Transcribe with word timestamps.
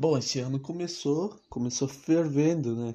Bom, 0.00 0.16
esse 0.16 0.40
ano 0.40 0.58
começou, 0.58 1.38
começou 1.50 1.86
fervendo, 1.86 2.74
né? 2.74 2.94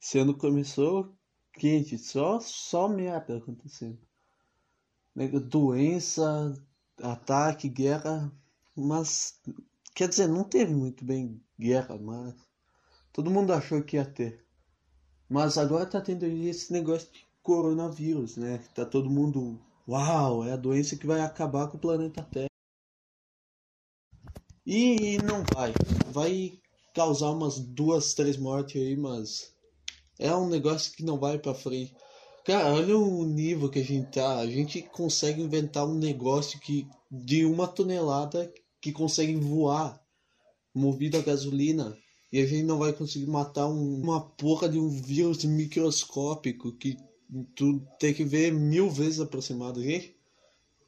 Esse 0.00 0.20
ano 0.20 0.38
começou 0.38 1.12
quente, 1.54 1.98
só, 1.98 2.38
só 2.38 2.88
merda 2.88 3.38
acontecendo. 3.38 3.98
Né, 5.12 5.26
Doença, 5.26 6.54
ataque, 7.02 7.68
guerra, 7.68 8.32
mas 8.76 9.40
quer 9.92 10.08
dizer, 10.08 10.28
não 10.28 10.44
teve 10.44 10.72
muito 10.72 11.04
bem 11.04 11.42
guerra, 11.58 11.98
mas 11.98 12.36
todo 13.12 13.28
mundo 13.28 13.52
achou 13.52 13.82
que 13.82 13.96
ia 13.96 14.04
ter. 14.04 14.46
Mas 15.28 15.58
agora 15.58 15.86
tá 15.86 16.00
tendo 16.00 16.24
esse 16.24 16.72
negócio 16.72 17.10
de 17.12 17.26
coronavírus, 17.42 18.36
né? 18.36 18.58
Tá 18.76 18.86
todo 18.86 19.10
mundo, 19.10 19.60
uau, 19.88 20.44
é 20.44 20.52
a 20.52 20.56
doença 20.56 20.94
que 20.94 21.04
vai 21.08 21.20
acabar 21.20 21.66
com 21.66 21.78
o 21.78 21.80
planeta 21.80 22.22
Terra. 22.22 22.49
E 24.72 25.18
não 25.24 25.42
vai. 25.52 25.72
Vai 26.12 26.52
causar 26.94 27.32
umas 27.32 27.58
duas, 27.58 28.14
três 28.14 28.36
mortes 28.36 28.80
aí, 28.80 28.96
mas 28.96 29.52
é 30.16 30.32
um 30.32 30.48
negócio 30.48 30.92
que 30.92 31.02
não 31.02 31.18
vai 31.18 31.40
pra 31.40 31.52
frente. 31.52 31.92
Cara, 32.44 32.74
olha 32.74 32.96
o 32.96 33.24
nível 33.24 33.68
que 33.68 33.80
a 33.80 33.84
gente 33.84 34.12
tá. 34.12 34.38
A 34.38 34.46
gente 34.46 34.80
consegue 34.82 35.42
inventar 35.42 35.84
um 35.84 35.94
negócio 35.94 36.60
que 36.60 36.86
de 37.10 37.44
uma 37.44 37.66
tonelada 37.66 38.54
que 38.80 38.92
consegue 38.92 39.34
voar 39.34 40.00
movido 40.72 41.18
a 41.18 41.22
gasolina. 41.22 41.98
E 42.32 42.40
a 42.40 42.46
gente 42.46 42.62
não 42.62 42.78
vai 42.78 42.92
conseguir 42.92 43.26
matar 43.26 43.66
um, 43.66 44.00
uma 44.00 44.20
porra 44.20 44.68
de 44.68 44.78
um 44.78 44.88
vírus 44.88 45.44
microscópico 45.44 46.76
que 46.76 46.96
tu 47.56 47.84
tem 47.98 48.14
que 48.14 48.22
ver 48.22 48.52
mil 48.52 48.88
vezes 48.88 49.18
aproximado, 49.18 49.82
gente. 49.82 50.14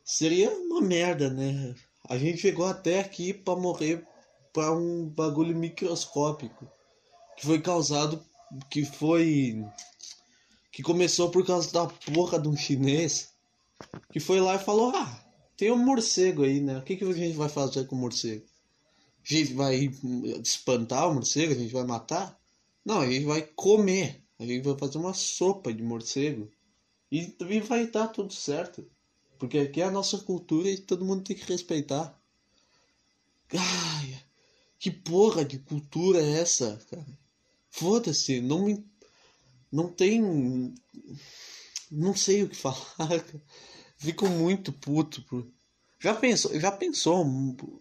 Seria 0.04 0.52
uma 0.52 0.80
merda, 0.80 1.30
né? 1.30 1.74
A 2.08 2.18
gente 2.18 2.38
chegou 2.38 2.66
até 2.66 3.00
aqui 3.00 3.32
para 3.32 3.58
morrer 3.58 4.06
para 4.52 4.72
um 4.72 5.08
bagulho 5.08 5.56
microscópico 5.56 6.68
que 7.36 7.46
foi 7.46 7.60
causado 7.60 8.22
que 8.70 8.84
foi 8.84 9.64
que 10.70 10.82
começou 10.82 11.30
por 11.30 11.46
causa 11.46 11.72
da 11.72 11.86
porra 11.86 12.38
de 12.38 12.48
um 12.48 12.56
chinês 12.56 13.32
que 14.10 14.20
foi 14.20 14.40
lá 14.40 14.56
e 14.56 14.58
falou: 14.58 14.92
"Ah, 14.94 15.24
tem 15.56 15.70
um 15.70 15.76
morcego 15.76 16.42
aí, 16.44 16.60
né? 16.60 16.78
O 16.78 16.82
que 16.82 16.96
que 16.96 17.04
a 17.04 17.12
gente 17.12 17.36
vai 17.36 17.48
fazer 17.48 17.86
com 17.86 17.96
o 17.96 17.98
morcego? 17.98 18.44
A 19.24 19.34
gente 19.34 19.54
vai 19.54 19.90
espantar 20.42 21.08
o 21.08 21.14
morcego, 21.14 21.52
a 21.52 21.56
gente 21.56 21.72
vai 21.72 21.84
matar? 21.84 22.38
Não, 22.84 23.00
a 23.00 23.10
gente 23.10 23.24
vai 23.24 23.42
comer. 23.42 24.22
A 24.38 24.44
gente 24.44 24.64
vai 24.64 24.76
fazer 24.76 24.98
uma 24.98 25.14
sopa 25.14 25.72
de 25.72 25.82
morcego 25.82 26.50
e, 27.10 27.32
e 27.38 27.60
vai 27.60 27.86
dar 27.86 28.08
tudo 28.08 28.32
certo. 28.32 28.84
Porque 29.42 29.58
aqui 29.58 29.80
é 29.80 29.84
a 29.86 29.90
nossa 29.90 30.18
cultura 30.18 30.70
e 30.70 30.78
todo 30.78 31.04
mundo 31.04 31.24
tem 31.24 31.36
que 31.36 31.44
respeitar. 31.50 32.16
Ai, 33.52 34.22
que 34.78 34.88
porra 34.88 35.44
de 35.44 35.58
cultura 35.58 36.22
é 36.22 36.38
essa, 36.38 36.80
cara? 36.88 37.18
Foda-se, 37.68 38.40
não 38.40 38.66
me. 38.66 38.86
Não 39.72 39.88
tem. 39.88 40.72
Não 41.90 42.14
sei 42.14 42.44
o 42.44 42.48
que 42.48 42.54
falar. 42.54 42.78
Fico 43.98 44.28
muito 44.28 44.72
puto. 44.72 45.20
Por... 45.22 45.44
Já 45.98 46.14
pensou, 46.14 46.60
já 46.60 46.70
pensou 46.70 47.26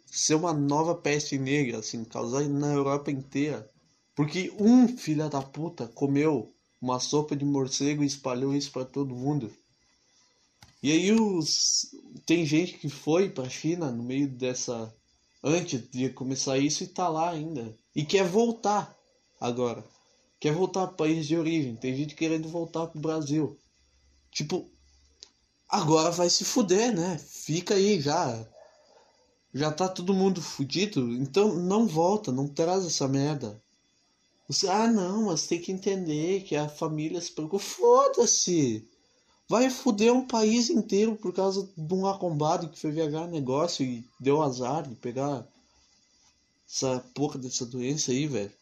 ser 0.07 0.33
uma 0.33 0.53
nova 0.53 0.95
peste 0.95 1.37
negra, 1.37 1.77
assim, 1.77 2.03
causar 2.03 2.41
na 2.49 2.73
Europa 2.73 3.11
inteira? 3.11 3.69
Porque 4.15 4.51
um 4.57 4.87
filho 4.97 5.29
da 5.29 5.43
puta 5.43 5.87
comeu 5.89 6.51
uma 6.81 6.99
sopa 6.99 7.35
de 7.35 7.45
morcego 7.45 8.01
e 8.01 8.07
espalhou 8.07 8.55
isso 8.55 8.71
para 8.71 8.83
todo 8.83 9.15
mundo. 9.15 9.53
E 10.81 10.91
aí 10.91 11.11
os 11.11 11.91
tem 12.25 12.45
gente 12.45 12.73
que 12.73 12.89
foi 12.89 13.29
para 13.29 13.49
China 13.49 13.91
no 13.91 14.03
meio 14.03 14.27
dessa 14.27 14.93
antes 15.43 15.89
de 15.89 16.09
começar 16.09 16.57
isso 16.57 16.83
e 16.83 16.87
tá 16.87 17.07
lá 17.07 17.29
ainda 17.29 17.77
e 17.95 18.03
quer 18.03 18.27
voltar 18.27 18.97
agora. 19.39 19.83
Quer 20.39 20.53
voltar 20.53 20.87
para 20.87 20.93
o 20.93 20.97
país 20.97 21.27
de 21.27 21.37
origem. 21.37 21.75
Tem 21.75 21.95
gente 21.95 22.15
querendo 22.15 22.49
voltar 22.49 22.87
pro 22.87 22.99
Brasil. 22.99 23.59
Tipo, 24.31 24.67
agora 25.69 26.09
vai 26.09 26.29
se 26.29 26.43
fuder, 26.43 26.95
né? 26.95 27.19
Fica 27.19 27.75
aí 27.75 28.01
já. 28.01 28.47
Já 29.53 29.71
tá 29.71 29.87
todo 29.87 30.13
mundo 30.13 30.41
fudido, 30.41 31.13
então 31.13 31.53
não 31.55 31.85
volta, 31.85 32.31
não 32.31 32.47
traz 32.47 32.85
essa 32.85 33.07
merda. 33.07 33.61
Você, 34.47 34.67
ah, 34.67 34.87
não, 34.87 35.25
mas 35.25 35.45
tem 35.45 35.61
que 35.61 35.71
entender 35.71 36.43
que 36.43 36.55
a 36.55 36.69
família 36.69 37.21
se 37.21 37.31
preocupa. 37.31 37.63
Foda-se! 37.63 38.89
Vai 39.51 39.69
foder 39.69 40.13
um 40.13 40.25
país 40.25 40.69
inteiro 40.69 41.17
por 41.17 41.33
causa 41.33 41.67
de 41.75 41.93
um 41.93 42.05
arrombado 42.05 42.69
que 42.69 42.79
foi 42.79 42.89
viajar 42.89 43.27
negócio 43.27 43.85
e 43.85 44.01
deu 44.17 44.41
azar 44.41 44.87
de 44.87 44.95
pegar 44.95 45.45
essa 46.65 47.03
porra 47.13 47.37
dessa 47.37 47.65
doença 47.65 48.13
aí, 48.13 48.27
velho. 48.27 48.53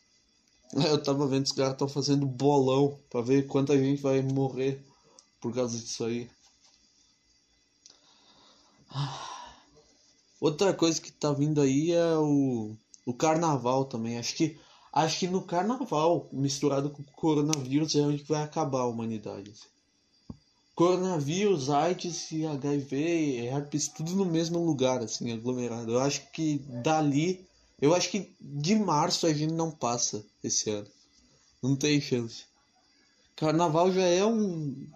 Eu 0.73 0.99
tava 1.03 1.27
vendo 1.27 1.45
os 1.45 1.51
caras 1.51 1.73
estão 1.73 1.87
fazendo 1.87 2.25
bolão 2.25 2.97
para 3.07 3.21
ver 3.21 3.45
quanta 3.45 3.77
gente 3.77 4.01
vai 4.01 4.19
morrer 4.23 4.83
por 5.39 5.53
causa 5.53 5.77
disso 5.77 6.05
aí. 6.05 6.27
Outra 10.41 10.73
coisa 10.73 10.99
que 10.99 11.11
tá 11.11 11.31
vindo 11.31 11.61
aí 11.61 11.91
é 11.91 12.17
o, 12.17 12.75
o 13.05 13.13
carnaval 13.13 13.85
também. 13.85 14.17
Acho 14.17 14.33
que 14.33 14.59
acho 14.91 15.19
que 15.19 15.27
no 15.27 15.43
carnaval 15.43 16.27
misturado 16.31 16.89
com 16.89 17.03
o 17.03 17.11
coronavírus 17.11 17.93
é 17.93 17.99
onde 17.99 18.23
vai 18.23 18.41
acabar 18.41 18.79
a 18.79 18.87
humanidade. 18.87 19.53
Coronavírus, 20.79 21.69
AIDS 21.69 22.31
e 22.31 22.45
HIV, 22.45 23.47
herpes, 23.47 23.89
tudo 23.89 24.15
no 24.15 24.23
mesmo 24.23 24.63
lugar, 24.63 25.03
assim, 25.03 25.29
aglomerado. 25.33 25.91
Eu 25.91 25.99
acho 25.99 26.31
que 26.31 26.59
dali, 26.81 27.45
eu 27.81 27.93
acho 27.93 28.09
que 28.09 28.33
de 28.39 28.75
março 28.75 29.27
a 29.27 29.33
gente 29.33 29.51
não 29.51 29.71
passa 29.71 30.25
esse 30.41 30.69
ano. 30.69 30.87
Não 31.61 31.75
tem 31.75 31.99
chance. 31.99 32.45
Carnaval 33.35 33.91
já 33.91 34.03
é 34.03 34.25
um, 34.25 34.87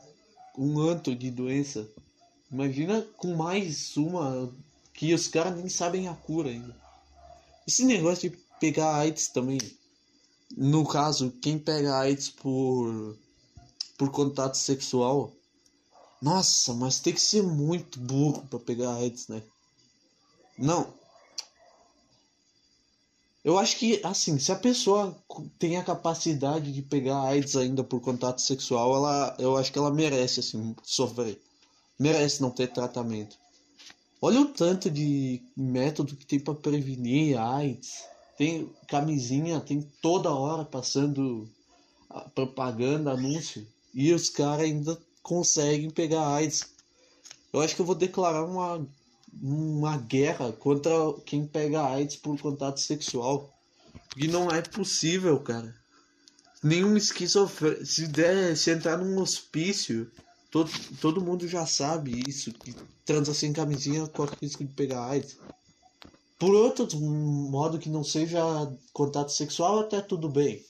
um 0.58 0.80
anto 0.80 1.14
de 1.14 1.30
doença. 1.30 1.86
Imagina 2.50 3.06
com 3.18 3.36
mais 3.36 3.98
uma 3.98 4.50
que 4.94 5.14
os 5.14 5.28
caras 5.28 5.58
nem 5.58 5.68
sabem 5.68 6.08
a 6.08 6.14
cura 6.14 6.50
ainda. 6.50 6.74
Esse 7.68 7.84
negócio 7.84 8.30
de 8.30 8.38
pegar 8.58 8.96
AIDS 8.96 9.28
também. 9.28 9.60
No 10.56 10.88
caso, 10.88 11.30
quem 11.42 11.60
pega 11.60 11.98
AIDS 12.00 12.30
por, 12.30 13.18
por 13.98 14.12
contato 14.12 14.56
sexual 14.56 15.36
nossa, 16.24 16.74
mas 16.74 17.02
tem 17.02 17.14
que 17.14 17.20
ser 17.20 17.44
muito 17.44 18.00
burro 18.00 18.48
para 18.50 18.58
pegar 18.58 18.96
AIDS, 18.96 19.28
né? 19.28 19.44
Não. 20.58 20.88
Eu 23.44 23.58
acho 23.60 23.78
que, 23.78 24.00
assim, 24.06 24.40
se 24.40 24.50
a 24.50 24.56
pessoa 24.56 25.22
tem 25.60 25.76
a 25.76 25.84
capacidade 25.84 26.72
de 26.72 26.82
pegar 26.82 27.24
AIDS 27.24 27.58
ainda 27.58 27.84
por 27.84 28.00
contato 28.00 28.40
sexual, 28.40 28.96
ela, 28.96 29.36
eu 29.38 29.58
acho 29.58 29.74
que 29.74 29.78
ela 29.78 29.92
merece, 29.92 30.40
assim, 30.40 30.74
sofrer. 30.82 31.42
Merece 32.00 32.42
não 32.42 32.50
ter 32.50 32.68
tratamento. 32.68 33.36
Olha 34.22 34.40
o 34.40 34.46
tanto 34.46 34.90
de 34.90 35.42
método 35.58 36.16
que 36.16 36.26
tem 36.26 36.40
para 36.40 36.56
prevenir 36.56 37.38
AIDS. 37.38 38.06
Tem 38.38 38.72
camisinha, 38.88 39.60
tem 39.60 39.82
toda 40.02 40.34
hora 40.34 40.64
passando 40.64 41.50
propaganda, 42.34 43.12
anúncio. 43.12 43.68
E 43.94 44.14
os 44.14 44.30
caras 44.30 44.64
ainda 44.64 44.98
conseguem 45.24 45.90
pegar 45.90 46.28
AIDS. 46.28 46.66
Eu 47.52 47.62
acho 47.62 47.76
que 47.76 47.82
eu 47.82 47.86
vou 47.86 47.96
declarar 47.96 48.46
uma, 48.46 48.86
uma 49.42 49.98
guerra 49.98 50.52
contra 50.52 50.92
quem 51.26 51.48
pega 51.48 51.88
AIDS 51.88 52.18
por 52.18 52.40
contato 52.40 52.80
sexual. 52.80 53.52
Porque 54.10 54.28
não 54.28 54.50
é 54.50 54.62
possível, 54.62 55.40
cara. 55.40 55.74
Nenhum 56.62 56.98
esquizofrênico. 56.98 57.86
Se, 57.86 58.08
der, 58.08 58.56
se 58.58 58.72
entrar 58.72 58.98
num 58.98 59.20
hospício, 59.20 60.12
todo, 60.52 60.70
todo 61.00 61.22
mundo 61.22 61.48
já 61.48 61.66
sabe 61.66 62.24
isso. 62.28 62.52
Que 62.54 62.76
transa 63.06 63.34
sem 63.34 63.54
camisinha 63.54 64.08
corre 64.08 64.36
risco 64.42 64.64
de 64.64 64.74
pegar 64.74 65.06
AIDS. 65.06 65.38
Por 66.38 66.54
outro 66.54 67.00
modo 67.00 67.80
que 67.80 67.90
não 67.90 68.04
seja 68.04 68.42
contato 68.92 69.32
sexual, 69.32 69.80
até 69.80 70.02
tudo 70.02 70.28
bem. 70.28 70.64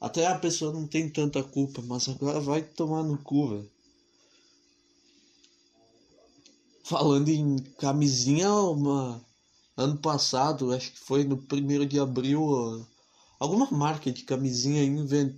Até 0.00 0.26
a 0.26 0.38
pessoa 0.38 0.72
não 0.72 0.86
tem 0.86 1.10
tanta 1.10 1.42
culpa, 1.42 1.82
mas 1.82 2.08
agora 2.08 2.40
vai 2.40 2.62
tomar 2.62 3.02
no 3.02 3.18
cu, 3.18 3.48
velho. 3.48 3.70
Falando 6.84 7.28
em 7.28 7.58
camisinha, 7.78 8.50
uma... 8.50 9.20
ano 9.76 9.98
passado, 9.98 10.72
acho 10.72 10.92
que 10.92 10.98
foi 10.98 11.24
no 11.24 11.36
primeiro 11.36 11.84
de 11.84 12.00
abril, 12.00 12.86
alguma 13.38 13.70
marca 13.70 14.10
de 14.10 14.22
camisinha 14.22 14.82
invent... 14.82 15.36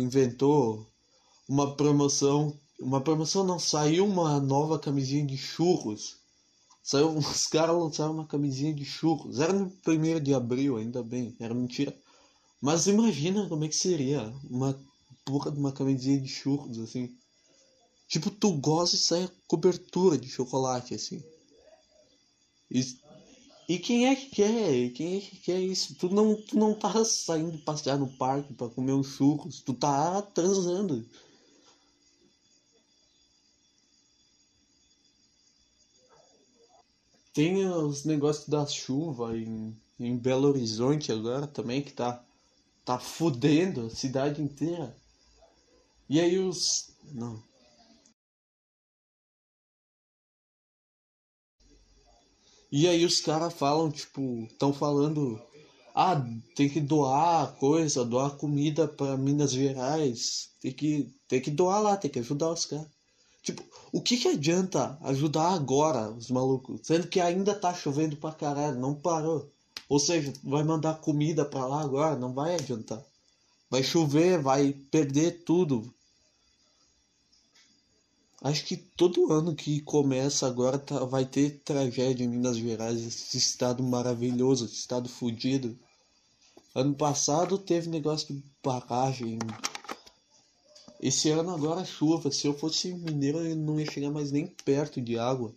inventou 0.00 0.86
uma 1.48 1.76
promoção. 1.76 2.58
Uma 2.80 3.00
promoção 3.00 3.44
não, 3.44 3.60
saiu 3.60 4.04
uma 4.06 4.40
nova 4.40 4.78
camisinha 4.78 5.24
de 5.24 5.36
churros. 5.36 6.16
Saiu, 6.82 7.14
os 7.16 7.46
caras 7.46 7.76
lançaram 7.76 8.12
uma 8.12 8.26
camisinha 8.26 8.74
de 8.74 8.84
churros. 8.84 9.38
Era 9.38 9.52
no 9.52 9.70
primeiro 9.70 10.20
de 10.20 10.34
abril, 10.34 10.78
ainda 10.78 11.00
bem, 11.02 11.36
era 11.38 11.54
mentira. 11.54 11.96
Mas 12.62 12.86
imagina 12.86 13.46
como 13.46 13.64
é 13.64 13.68
que 13.68 13.76
seria 13.76 14.32
uma 14.48 14.74
porra 15.22 15.50
de 15.52 15.58
uma 15.58 15.70
camisinha 15.70 16.18
de 16.18 16.28
churros, 16.28 16.78
assim. 16.78 17.14
Tipo, 18.08 18.30
tu 18.30 18.52
gosta 18.54 18.96
de 18.96 19.02
sair 19.02 19.30
cobertura 19.48 20.18
de 20.18 20.28
chocolate, 20.28 20.94
assim. 20.94 21.22
E, 22.70 22.80
E 23.68 23.78
quem 23.78 24.06
é 24.08 24.16
que 24.16 24.30
quer? 24.30 24.90
Quem 24.92 25.18
é 25.18 25.20
que 25.20 25.36
quer 25.38 25.60
isso? 25.60 25.94
Tu 25.96 26.08
não, 26.10 26.36
tu 26.36 26.58
não 26.58 26.74
tá 26.74 27.04
saindo 27.04 27.58
passear 27.58 27.98
no 27.98 28.08
parque 28.18 28.54
para 28.54 28.70
comer 28.70 28.92
uns 28.94 29.08
churros, 29.08 29.60
tu 29.62 29.74
tá 29.74 30.22
transando. 30.22 31.06
Tem 37.34 37.66
os 37.66 38.06
negócios 38.06 38.48
da 38.48 38.64
chuva 38.66 39.36
em, 39.36 39.76
em 40.00 40.16
Belo 40.16 40.48
Horizonte 40.48 41.12
agora 41.12 41.46
também, 41.46 41.82
que 41.82 41.92
tá, 41.92 42.24
tá 42.92 42.98
fudendo 42.98 43.86
a 43.86 43.90
cidade 43.90 44.42
inteira. 44.42 44.94
E 46.08 46.20
aí 46.20 46.38
os. 46.38 46.90
Não. 47.12 47.42
E 52.70 52.88
aí 52.88 53.04
os 53.04 53.20
caras 53.20 53.52
falam, 53.54 53.90
tipo, 53.90 54.44
estão 54.44 54.72
falando. 54.72 55.40
Ah, 55.94 56.22
tem 56.54 56.68
que 56.68 56.80
doar 56.80 57.54
coisa, 57.56 58.04
doar 58.04 58.36
comida 58.36 58.88
para 58.88 59.16
Minas 59.16 59.52
Gerais. 59.52 60.50
Tem 60.60 60.72
que, 60.72 61.14
tem 61.28 61.40
que 61.40 61.50
doar 61.50 61.82
lá, 61.82 61.96
tem 61.96 62.10
que 62.10 62.18
ajudar 62.18 62.50
os 62.50 62.64
caras. 62.66 62.88
Tipo, 63.42 63.62
o 63.92 64.00
que 64.00 64.16
que 64.16 64.28
adianta 64.28 64.98
ajudar 65.02 65.52
agora 65.52 66.10
os 66.10 66.30
malucos? 66.30 66.80
Sendo 66.84 67.08
que 67.08 67.20
ainda 67.20 67.54
tá 67.54 67.74
chovendo 67.74 68.16
pra 68.16 68.32
caralho, 68.32 68.78
não 68.78 68.94
parou. 68.94 69.50
Ou 69.92 69.98
seja, 69.98 70.32
vai 70.42 70.64
mandar 70.64 71.02
comida 71.02 71.44
pra 71.44 71.66
lá 71.66 71.82
agora, 71.82 72.16
não 72.16 72.32
vai 72.32 72.54
adiantar. 72.54 73.04
Vai 73.68 73.82
chover, 73.82 74.40
vai 74.40 74.72
perder 74.72 75.44
tudo. 75.44 75.92
Acho 78.40 78.64
que 78.64 78.74
todo 78.74 79.30
ano 79.30 79.54
que 79.54 79.82
começa 79.82 80.46
agora 80.46 80.78
tá, 80.78 81.04
vai 81.04 81.26
ter 81.26 81.60
tragédia 81.62 82.24
em 82.24 82.28
Minas 82.28 82.56
Gerais, 82.56 83.02
esse 83.02 83.36
estado 83.36 83.82
maravilhoso, 83.82 84.64
esse 84.64 84.76
estado 84.76 85.10
fudido. 85.10 85.78
Ano 86.74 86.94
passado 86.94 87.58
teve 87.58 87.90
negócio 87.90 88.34
de 88.34 88.42
barragem. 88.64 89.38
Esse 91.02 91.28
ano 91.28 91.50
agora 91.50 91.84
chuva. 91.84 92.32
Se 92.32 92.46
eu 92.46 92.58
fosse 92.58 92.94
mineiro 92.94 93.40
eu 93.40 93.54
não 93.54 93.78
ia 93.78 93.90
chegar 93.90 94.10
mais 94.10 94.32
nem 94.32 94.46
perto 94.46 95.02
de 95.02 95.18
água. 95.18 95.54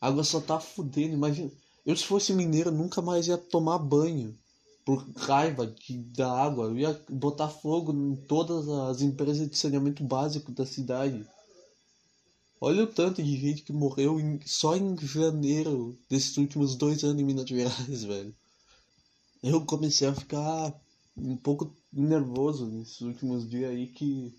A 0.00 0.08
água 0.08 0.24
só 0.24 0.40
tá 0.40 0.58
fudendo. 0.58 1.12
Imagina. 1.12 1.52
Eu 1.86 1.96
se 1.96 2.04
fosse 2.04 2.32
mineiro 2.32 2.72
nunca 2.72 3.00
mais 3.00 3.28
ia 3.28 3.38
tomar 3.38 3.78
banho. 3.78 4.36
Por 4.84 5.04
raiva 5.16 5.66
de, 5.66 5.98
da 5.98 6.30
água. 6.30 6.66
Eu 6.66 6.76
ia 6.76 7.04
botar 7.08 7.48
fogo 7.48 7.92
em 7.92 8.16
todas 8.16 8.68
as 8.68 9.02
empresas 9.02 9.48
de 9.48 9.56
saneamento 9.56 10.02
básico 10.02 10.50
da 10.50 10.66
cidade. 10.66 11.24
Olha 12.60 12.84
o 12.84 12.86
tanto 12.86 13.22
de 13.22 13.36
gente 13.38 13.62
que 13.62 13.72
morreu 13.72 14.18
em, 14.18 14.40
só 14.44 14.76
em 14.76 14.96
janeiro 14.98 15.96
desses 16.08 16.36
últimos 16.36 16.74
dois 16.74 17.04
anos 17.04 17.22
em 17.22 17.24
Minas 17.24 17.48
Gerais, 17.48 18.02
velho. 18.04 18.34
Eu 19.42 19.64
comecei 19.64 20.08
a 20.08 20.14
ficar 20.14 20.74
um 21.16 21.36
pouco 21.36 21.72
nervoso 21.92 22.66
nesses 22.66 23.00
últimos 23.00 23.48
dias 23.48 23.70
aí 23.70 23.86
que 23.86 24.34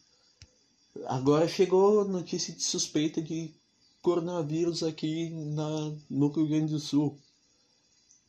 agora 1.06 1.48
chegou 1.48 2.06
notícia 2.06 2.54
de 2.54 2.64
suspeita 2.64 3.22
de 3.22 3.54
coronavírus 4.02 4.84
aqui 4.84 5.30
na, 5.30 5.94
no 6.10 6.28
Rio 6.30 6.48
Grande 6.48 6.74
do 6.74 6.80
Sul. 6.80 7.18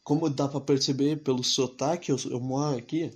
Como 0.08 0.30
dá 0.30 0.48
para 0.48 0.58
perceber 0.58 1.22
pelo 1.22 1.44
sotaque, 1.44 2.10
eu, 2.10 2.16
eu 2.30 2.40
moro 2.40 2.78
aqui, 2.78 3.12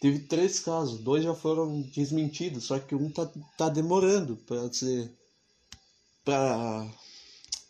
teve 0.00 0.18
três 0.18 0.58
casos, 0.58 0.98
dois 0.98 1.22
já 1.22 1.32
foram 1.32 1.82
desmentidos, 1.82 2.64
só 2.64 2.80
que 2.80 2.96
um 2.96 3.08
tá, 3.12 3.30
tá 3.56 3.68
demorando 3.68 4.36
para 4.38 4.72
ser 4.72 5.08
para 6.24 6.92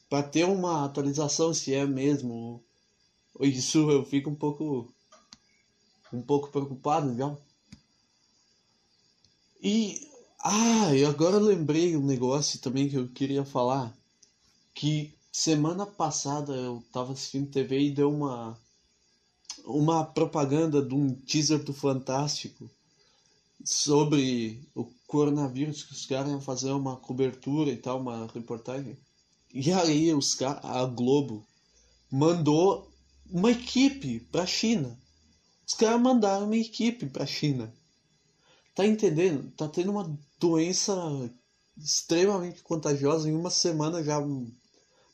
para 0.08 0.22
ter 0.22 0.44
uma 0.46 0.86
atualização 0.86 1.52
se 1.52 1.74
é 1.74 1.84
mesmo. 1.86 2.64
Isso 3.40 3.90
eu 3.90 4.06
fico 4.06 4.30
um 4.30 4.34
pouco 4.34 4.90
um 6.10 6.22
pouco 6.22 6.48
preocupado 6.48 7.14
já 7.14 7.36
e 9.62 10.00
ah 10.40 10.94
e 10.94 11.04
agora 11.04 11.36
eu 11.36 11.40
lembrei 11.40 11.94
um 11.94 12.06
negócio 12.06 12.58
também 12.60 12.88
que 12.88 12.96
eu 12.96 13.06
queria 13.08 13.44
falar 13.44 13.94
que 14.74 15.15
semana 15.36 15.84
passada 15.84 16.54
eu 16.54 16.82
tava 16.90 17.12
assistindo 17.12 17.50
TV 17.50 17.78
e 17.78 17.90
deu 17.90 18.10
uma 18.10 18.58
uma 19.66 20.02
propaganda 20.02 20.80
de 20.80 20.94
um 20.94 21.14
teaser 21.14 21.62
do 21.62 21.74
Fantástico 21.74 22.70
sobre 23.62 24.58
o 24.74 24.86
coronavírus, 25.06 25.82
que 25.82 25.92
os 25.92 26.06
caras 26.06 26.30
iam 26.30 26.40
fazer 26.40 26.70
uma 26.70 26.96
cobertura 26.96 27.70
e 27.70 27.76
tal, 27.76 28.00
uma 28.00 28.26
reportagem. 28.32 28.96
E 29.52 29.70
aí 29.72 30.14
os 30.14 30.34
caras, 30.34 30.64
a 30.64 30.86
Globo 30.86 31.44
mandou 32.10 32.90
uma 33.30 33.50
equipe 33.50 34.20
pra 34.32 34.46
China. 34.46 34.98
Os 35.66 35.74
caras 35.74 36.00
mandaram 36.00 36.46
uma 36.46 36.56
equipe 36.56 37.06
pra 37.06 37.26
China. 37.26 37.70
Tá 38.74 38.86
entendendo? 38.86 39.50
Tá 39.50 39.68
tendo 39.68 39.90
uma 39.90 40.18
doença 40.40 40.94
extremamente 41.76 42.62
contagiosa. 42.62 43.28
Em 43.28 43.34
uma 43.34 43.50
semana 43.50 44.02
já 44.02 44.18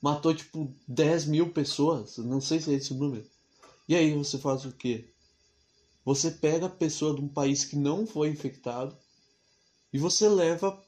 matou 0.03 0.35
tipo 0.35 0.75
10 0.89 1.27
mil 1.27 1.53
pessoas. 1.53 2.19
Não 2.19 2.41
sei 2.41 2.61
se 2.61 2.73
é 2.73 2.75
esse 2.75 2.93
o 2.93 2.97
número. 2.97 3.25
E 3.89 3.95
aí 3.95 4.13
você 4.13 4.37
faz 4.37 4.65
o 4.65 4.73
quê? 4.73 5.09
Você 6.05 6.33
pega 6.33 6.67
a 6.67 6.71
pessoa 6.71 7.15
de 7.15 7.21
um 7.21 7.29
país 7.29 7.65
que 7.65 7.77
não 7.77 8.05
foi 8.05 8.29
infectado 8.29 8.97
e 9.93 9.99
você 9.99 10.29
leva 10.29 10.83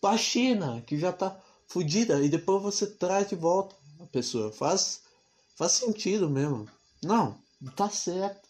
para 0.00 0.14
a 0.14 0.18
China, 0.18 0.80
que 0.82 0.96
já 0.96 1.10
está 1.10 1.42
fodida, 1.66 2.22
e 2.22 2.28
depois 2.28 2.62
você 2.62 2.86
traz 2.86 3.28
de 3.28 3.34
volta 3.34 3.74
a 3.98 4.06
pessoa. 4.06 4.52
Faz, 4.52 5.02
faz 5.56 5.72
sentido 5.72 6.30
mesmo. 6.30 6.68
Não, 7.02 7.36
tá 7.74 7.90
certo. 7.90 8.46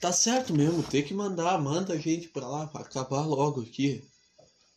Tá 0.00 0.12
certo 0.12 0.52
mesmo, 0.52 0.82
tem 0.82 1.02
que 1.02 1.14
mandar, 1.14 1.58
manda 1.58 1.94
a 1.94 1.98
gente 1.98 2.28
pra 2.28 2.46
lá, 2.46 2.66
pra 2.66 2.82
acabar 2.82 3.24
logo 3.24 3.62
aqui. 3.62 4.04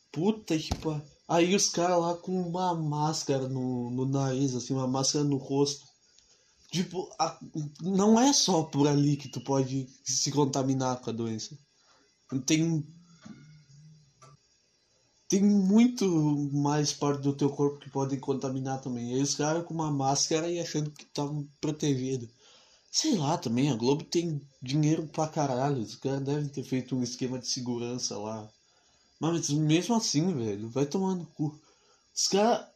Puta 0.10 0.58
que 0.58 0.74
pariu. 0.76 1.17
Aí 1.28 1.54
os 1.56 1.70
caras 1.70 2.00
lá 2.00 2.16
com 2.16 2.42
uma 2.42 2.74
máscara 2.74 3.50
no, 3.50 3.92
no 3.92 4.06
nariz, 4.06 4.56
assim, 4.56 4.74
uma 4.74 4.88
máscara 4.88 5.26
no 5.26 5.36
rosto. 5.36 5.86
Tipo, 6.72 7.10
a, 7.20 7.38
não 7.82 8.20
é 8.20 8.32
só 8.32 8.64
por 8.64 8.88
ali 8.88 9.18
que 9.18 9.28
tu 9.28 9.42
pode 9.42 9.88
se 10.06 10.32
contaminar 10.32 11.02
com 11.02 11.10
a 11.10 11.14
doença. 11.14 11.58
Tem. 12.46 12.86
Tem 15.30 15.44
muito 15.44 16.06
mais 16.54 16.94
parte 16.94 17.22
do 17.22 17.34
teu 17.34 17.50
corpo 17.50 17.80
que 17.80 17.90
podem 17.90 18.18
contaminar 18.20 18.80
também. 18.80 19.14
Aí 19.14 19.22
os 19.22 19.36
caras 19.36 19.66
com 19.66 19.74
uma 19.74 19.92
máscara 19.92 20.50
e 20.50 20.60
achando 20.60 20.90
que 20.92 21.04
estavam 21.04 21.46
protegidos. 21.60 22.30
Sei 22.90 23.18
lá 23.18 23.38
também, 23.38 23.70
a 23.70 23.76
Globo 23.76 24.06
tem 24.06 24.42
dinheiro 24.62 25.06
pra 25.08 25.28
caralho. 25.28 25.82
Os 25.82 25.96
caras 25.96 26.24
devem 26.24 26.48
ter 26.48 26.64
feito 26.64 26.96
um 26.96 27.04
esquema 27.04 27.38
de 27.40 27.48
segurança 27.48 28.18
lá. 28.18 28.50
Mas 29.20 29.50
mesmo 29.50 29.96
assim, 29.96 30.34
velho, 30.34 30.70
vai 30.70 30.86
tomando 30.86 31.26
cu. 31.28 31.60
Os 32.14 32.28
caras. 32.28 32.68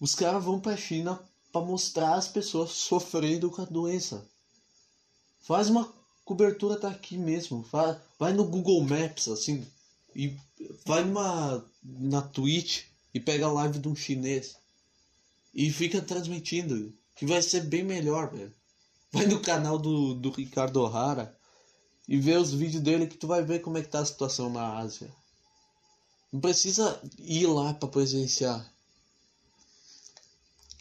Os 0.00 0.14
caras 0.14 0.44
vão 0.44 0.60
pra 0.60 0.76
China 0.76 1.20
para 1.52 1.64
mostrar 1.64 2.14
as 2.14 2.28
pessoas 2.28 2.70
sofrendo 2.70 3.50
com 3.50 3.62
a 3.62 3.64
doença. 3.64 4.24
Faz 5.40 5.68
uma 5.68 5.92
cobertura 6.24 6.78
daqui 6.78 7.16
mesmo. 7.16 7.62
Vai, 7.62 8.00
vai 8.18 8.32
no 8.32 8.44
Google 8.44 8.82
Maps, 8.82 9.28
assim, 9.28 9.66
e 10.14 10.36
vai 10.84 11.04
numa, 11.04 11.64
na 11.82 12.22
Twitch 12.22 12.84
e 13.14 13.20
pega 13.20 13.46
a 13.46 13.52
live 13.52 13.78
de 13.78 13.88
um 13.88 13.96
chinês. 13.96 14.56
E 15.54 15.70
fica 15.70 16.02
transmitindo. 16.02 16.92
Que 17.16 17.26
vai 17.26 17.42
ser 17.42 17.62
bem 17.62 17.82
melhor, 17.82 18.32
velho. 18.32 18.54
Vai 19.10 19.26
no 19.26 19.40
canal 19.40 19.78
do, 19.78 20.14
do 20.14 20.30
Ricardo 20.30 20.82
O'Hara 20.82 21.37
e 22.08 22.18
vê 22.18 22.36
os 22.36 22.52
vídeos 22.52 22.82
dele 22.82 23.06
que 23.06 23.18
tu 23.18 23.26
vai 23.26 23.42
ver 23.42 23.60
como 23.60 23.76
é 23.76 23.82
que 23.82 23.88
tá 23.88 24.00
a 24.00 24.04
situação 24.04 24.48
na 24.48 24.78
Ásia. 24.78 25.10
Não 26.32 26.40
precisa 26.40 26.98
ir 27.18 27.46
lá 27.46 27.74
para 27.74 27.88
presenciar. 27.88 28.66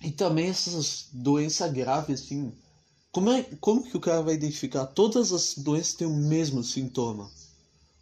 E 0.02 0.12
também 0.12 0.48
essas 0.48 1.08
doenças 1.12 1.72
graves, 1.72 2.22
assim. 2.22 2.54
Como, 3.12 3.32
é, 3.32 3.44
como 3.60 3.84
que 3.84 3.98
o 3.98 4.00
cara 4.00 4.22
vai 4.22 4.36
identificar? 4.36 4.86
Todas 4.86 5.34
as 5.34 5.56
doenças 5.56 5.94
têm 5.94 6.08
o 6.08 6.16
mesmo 6.16 6.64
sintoma. 6.64 7.30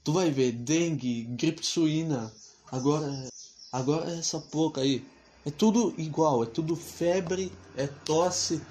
Tu 0.03 0.13
vai 0.13 0.29
ver 0.29 0.51
dengue, 0.51 1.23
gripe 1.23 1.65
suína, 1.65 2.31
agora, 2.71 3.27
agora 3.71 4.11
essa 4.11 4.39
porca 4.39 4.81
aí. 4.81 5.03
É 5.45 5.51
tudo 5.51 5.93
igual, 5.97 6.43
é 6.43 6.47
tudo 6.47 6.75
febre, 6.75 7.51
é 7.75 7.87
tosse, 7.87 8.61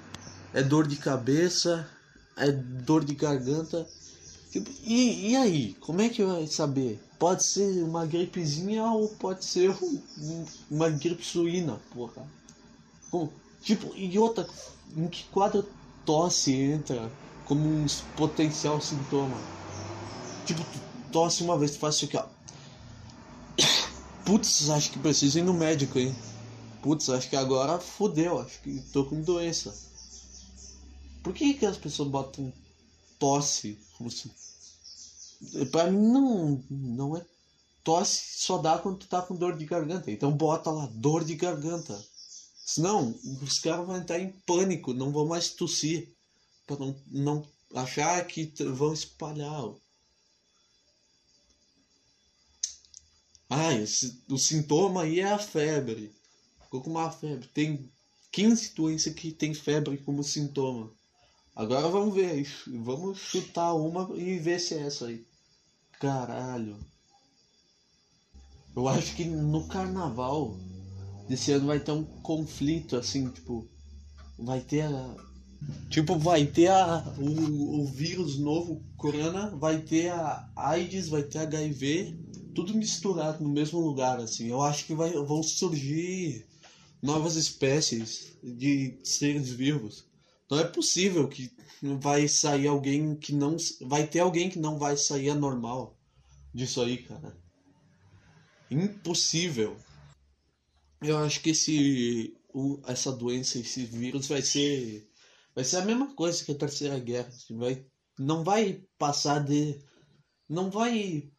é 0.53 0.61
dor 0.61 0.87
de 0.87 0.97
cabeça, 0.97 1.89
é 2.37 2.51
dor 2.51 3.03
de 3.03 3.15
garganta. 3.15 3.87
E, 4.83 5.31
e 5.31 5.35
aí, 5.35 5.73
como 5.81 6.01
é 6.01 6.09
que 6.09 6.23
vai 6.23 6.47
saber? 6.47 6.99
Pode 7.19 7.43
ser 7.43 7.83
uma 7.83 8.05
gripezinha 8.05 8.83
ou 8.85 9.09
pode 9.09 9.43
ser 9.43 9.71
um, 9.71 10.45
uma 10.69 10.89
gripe 10.89 11.25
suína, 11.25 11.79
porra. 11.93 12.25
Tipo, 13.61 13.95
e 13.95 14.17
outra, 14.19 14.47
em 14.95 15.07
que 15.07 15.23
quadro 15.25 15.65
tosse 16.05 16.53
entra 16.53 17.11
como 17.45 17.67
um 17.67 17.85
potencial 18.15 18.79
sintoma? 18.81 19.37
Tipo, 20.45 20.61
tosse 21.11 21.43
uma 21.43 21.57
vez, 21.57 21.71
tu 21.71 21.79
faz 21.79 21.95
isso 21.95 22.05
aqui, 22.05 22.17
ó. 22.17 22.25
Putz, 24.25 24.69
acho 24.69 24.91
que 24.91 24.99
precisa 24.99 25.39
ir 25.39 25.43
no 25.43 25.53
médico, 25.53 25.99
hein? 25.99 26.15
putz, 26.85 27.09
acho 27.09 27.27
que 27.27 27.35
agora 27.35 27.79
fodeu, 27.79 28.39
acho 28.39 28.61
que 28.61 28.79
tô 28.93 29.05
com 29.05 29.19
doença. 29.19 29.75
Por 31.23 31.33
que, 31.33 31.55
que 31.55 31.65
as 31.65 31.77
pessoas 31.77 32.09
botam 32.09 32.53
tosse. 33.25 33.79
Pra 35.71 35.89
mim 35.89 35.97
não, 35.97 36.63
não 36.69 37.17
é 37.17 37.25
tosse, 37.83 38.37
só 38.37 38.59
dá 38.59 38.77
quando 38.77 38.99
tu 38.99 39.07
tá 39.07 39.19
com 39.19 39.35
dor 39.35 39.57
de 39.57 39.65
garganta. 39.65 40.11
Então 40.11 40.31
bota 40.31 40.69
lá, 40.69 40.85
dor 40.93 41.25
de 41.25 41.33
garganta. 41.33 41.99
Senão, 42.63 43.15
os 43.41 43.57
caras 43.59 43.85
vão 43.85 43.97
entrar 43.97 44.19
em 44.19 44.29
pânico, 44.45 44.93
não 44.93 45.11
vão 45.11 45.25
mais 45.25 45.49
tossir. 45.49 46.07
Pra 46.67 46.77
não, 46.77 46.95
não 47.07 47.47
achar 47.73 48.23
que 48.27 48.53
vão 48.63 48.93
espalhar. 48.93 49.73
Ah, 53.49 53.69
o 54.29 54.37
sintoma 54.37 55.03
aí 55.03 55.19
é 55.19 55.31
a 55.31 55.39
febre. 55.39 56.13
Ficou 56.61 56.81
com 56.81 56.91
uma 56.91 57.11
febre. 57.11 57.47
Tem 57.47 57.91
15 58.31 58.73
doenças 58.75 59.13
que 59.13 59.31
tem 59.31 59.53
febre 59.53 59.97
como 59.97 60.23
sintoma. 60.23 60.91
Agora 61.55 61.87
vamos 61.87 62.13
ver. 62.13 62.45
Vamos 62.67 63.17
chutar 63.17 63.73
uma 63.73 64.09
e 64.17 64.37
ver 64.37 64.59
se 64.59 64.73
é 64.73 64.81
essa 64.81 65.05
aí. 65.05 65.25
Caralho. 65.99 66.77
Eu 68.75 68.89
acho 68.89 69.15
que 69.15 69.23
no 69.23 69.65
carnaval 69.67 70.57
desse 71.29 71.53
ano 71.53 71.67
vai 71.67 71.79
ter 71.79 71.91
um 71.91 72.03
conflito 72.03 72.97
assim, 72.97 73.29
tipo. 73.29 73.65
Vai 74.37 74.59
ter 74.59 74.81
a. 74.81 75.15
Tipo, 75.89 76.19
vai 76.19 76.45
ter 76.45 76.67
a, 76.67 77.15
o, 77.17 77.81
o 77.81 77.85
vírus 77.85 78.37
novo, 78.37 78.83
corona, 78.97 79.49
vai 79.55 79.81
ter 79.81 80.11
a 80.11 80.51
AIDS, 80.55 81.07
vai 81.07 81.23
ter 81.23 81.39
HIV, 81.39 82.15
tudo 82.53 82.75
misturado 82.75 83.41
no 83.41 83.49
mesmo 83.49 83.79
lugar, 83.79 84.19
assim. 84.19 84.47
Eu 84.47 84.61
acho 84.61 84.85
que 84.85 84.93
vai, 84.93 85.13
vão 85.13 85.41
surgir 85.41 86.45
novas 87.01 87.37
espécies 87.37 88.33
de 88.43 88.99
seres 89.03 89.49
vivos. 89.49 90.04
Não 90.49 90.59
é 90.59 90.63
possível 90.63 91.27
que 91.27 91.51
vai 91.99 92.27
sair 92.27 92.67
alguém 92.67 93.15
que 93.15 93.33
não. 93.33 93.57
Vai 93.81 94.07
ter 94.07 94.19
alguém 94.19 94.49
que 94.49 94.59
não 94.59 94.77
vai 94.77 94.95
sair 94.95 95.29
anormal 95.29 95.97
disso 96.53 96.81
aí, 96.81 96.97
cara. 97.03 97.35
Impossível. 98.69 99.77
Eu 101.01 101.17
acho 101.17 101.41
que 101.41 101.51
esse. 101.51 102.37
O, 102.53 102.79
essa 102.87 103.11
doença, 103.11 103.59
esse 103.59 103.85
vírus 103.85 104.27
vai 104.27 104.41
ser. 104.41 105.09
Vai 105.53 105.63
ser 105.63 105.77
a 105.77 105.85
mesma 105.85 106.13
coisa 106.15 106.43
que 106.43 106.51
a 106.51 106.57
terceira 106.57 106.99
guerra. 106.99 107.27
Assim, 107.27 107.57
vai, 107.57 107.85
não 108.17 108.43
vai 108.43 108.83
passar 108.97 109.39
de. 109.39 109.79
Não 110.47 110.69
vai 110.69 111.31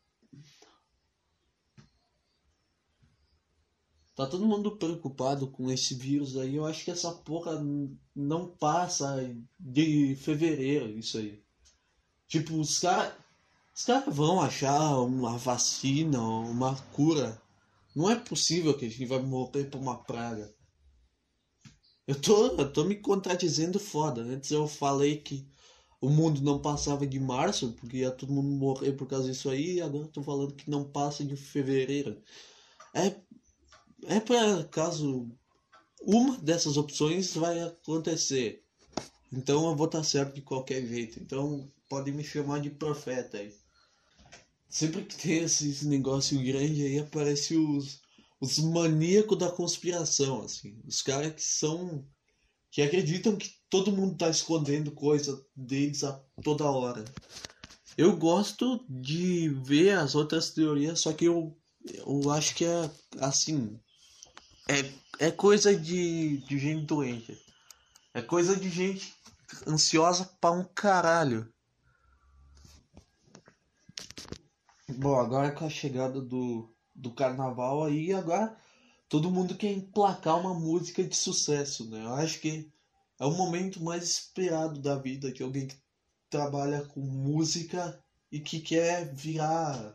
Tá 4.16 4.26
todo 4.26 4.46
mundo 4.46 4.78
preocupado 4.78 5.46
com 5.48 5.70
esse 5.70 5.94
vírus 5.94 6.38
aí. 6.38 6.56
Eu 6.56 6.64
acho 6.64 6.86
que 6.86 6.90
essa 6.90 7.12
porra 7.12 7.62
não 8.14 8.48
passa 8.48 9.30
de 9.60 10.16
fevereiro, 10.16 10.98
isso 10.98 11.18
aí. 11.18 11.44
Tipo, 12.26 12.58
os 12.58 12.78
caras. 12.78 13.14
Os 13.74 14.14
vão 14.14 14.40
achar 14.40 15.00
uma 15.00 15.36
vacina, 15.36 16.18
uma 16.18 16.74
cura. 16.94 17.40
Não 17.94 18.10
é 18.10 18.16
possível 18.16 18.74
que 18.74 18.86
a 18.86 18.88
gente 18.88 19.04
vai 19.04 19.20
morrer 19.20 19.64
por 19.64 19.78
uma 19.78 20.02
praga. 20.02 20.50
Eu 22.06 22.18
tô, 22.18 22.46
eu 22.56 22.72
tô 22.72 22.84
me 22.84 22.96
contradizendo 22.96 23.78
foda. 23.78 24.22
Antes 24.22 24.50
eu 24.50 24.66
falei 24.66 25.18
que 25.18 25.46
o 26.00 26.08
mundo 26.08 26.40
não 26.40 26.58
passava 26.58 27.06
de 27.06 27.20
março, 27.20 27.72
porque 27.72 27.98
ia 27.98 28.10
todo 28.10 28.32
mundo 28.32 28.48
morrer 28.48 28.92
por 28.92 29.06
causa 29.06 29.28
disso 29.28 29.50
aí, 29.50 29.74
e 29.74 29.82
agora 29.82 30.04
eu 30.04 30.10
tô 30.10 30.22
falando 30.22 30.54
que 30.54 30.70
não 30.70 30.84
passa 30.84 31.22
de 31.22 31.36
fevereiro. 31.36 32.22
É 32.94 33.14
é 34.04 34.20
para 34.20 34.64
caso 34.64 35.30
uma 36.02 36.38
dessas 36.38 36.76
opções 36.76 37.34
vai 37.34 37.60
acontecer. 37.62 38.62
Então 39.32 39.68
eu 39.68 39.76
vou 39.76 39.86
estar 39.86 40.04
certo 40.04 40.34
de 40.34 40.42
qualquer 40.42 40.86
jeito. 40.86 41.20
Então 41.20 41.70
pode 41.88 42.12
me 42.12 42.22
chamar 42.22 42.60
de 42.60 42.70
profeta 42.70 43.38
aí. 43.38 43.52
Sempre 44.68 45.04
que 45.04 45.16
tem 45.16 45.38
esses 45.38 45.82
negócio 45.82 46.38
grande 46.42 46.84
aí 46.84 46.98
aparece 46.98 47.56
os, 47.56 48.00
os 48.40 48.58
maníacos 48.58 49.38
da 49.38 49.50
conspiração, 49.50 50.42
assim. 50.42 50.80
Os 50.86 51.02
caras 51.02 51.34
que 51.34 51.42
são. 51.42 52.06
que 52.70 52.82
acreditam 52.82 53.36
que 53.36 53.50
todo 53.70 53.92
mundo 53.92 54.16
tá 54.16 54.28
escondendo 54.28 54.92
coisa 54.92 55.44
deles 55.54 56.04
a 56.04 56.12
toda 56.42 56.70
hora. 56.70 57.04
Eu 57.96 58.16
gosto 58.16 58.84
de 58.88 59.48
ver 59.64 59.92
as 59.92 60.14
outras 60.14 60.50
teorias, 60.50 61.00
só 61.00 61.12
que 61.12 61.24
eu, 61.24 61.56
eu 62.06 62.30
acho 62.30 62.54
que 62.54 62.64
é 62.64 62.90
assim 63.18 63.80
é, 64.68 65.26
é 65.26 65.30
coisa 65.30 65.74
de, 65.74 66.38
de 66.38 66.58
gente 66.58 66.86
doente. 66.86 67.40
É 68.12 68.20
coisa 68.20 68.56
de 68.56 68.68
gente 68.68 69.14
ansiosa 69.66 70.24
pra 70.40 70.50
um 70.50 70.64
caralho. 70.64 71.52
Bom, 74.88 75.18
agora 75.18 75.52
com 75.52 75.66
a 75.66 75.70
chegada 75.70 76.20
do, 76.20 76.72
do 76.94 77.12
carnaval 77.12 77.84
aí, 77.84 78.12
agora 78.12 78.56
todo 79.08 79.30
mundo 79.30 79.56
quer 79.56 79.72
emplacar 79.72 80.38
uma 80.38 80.54
música 80.54 81.02
de 81.02 81.14
sucesso, 81.14 81.88
né? 81.90 82.04
Eu 82.04 82.14
acho 82.14 82.40
que 82.40 82.70
é 83.18 83.24
o 83.24 83.32
momento 83.32 83.82
mais 83.82 84.04
esperado 84.04 84.80
da 84.80 84.96
vida 84.96 85.32
de 85.32 85.42
alguém 85.42 85.66
que 85.66 85.76
trabalha 86.30 86.82
com 86.82 87.00
música 87.00 88.02
e 88.30 88.40
que 88.40 88.60
quer 88.60 89.14
virar 89.14 89.94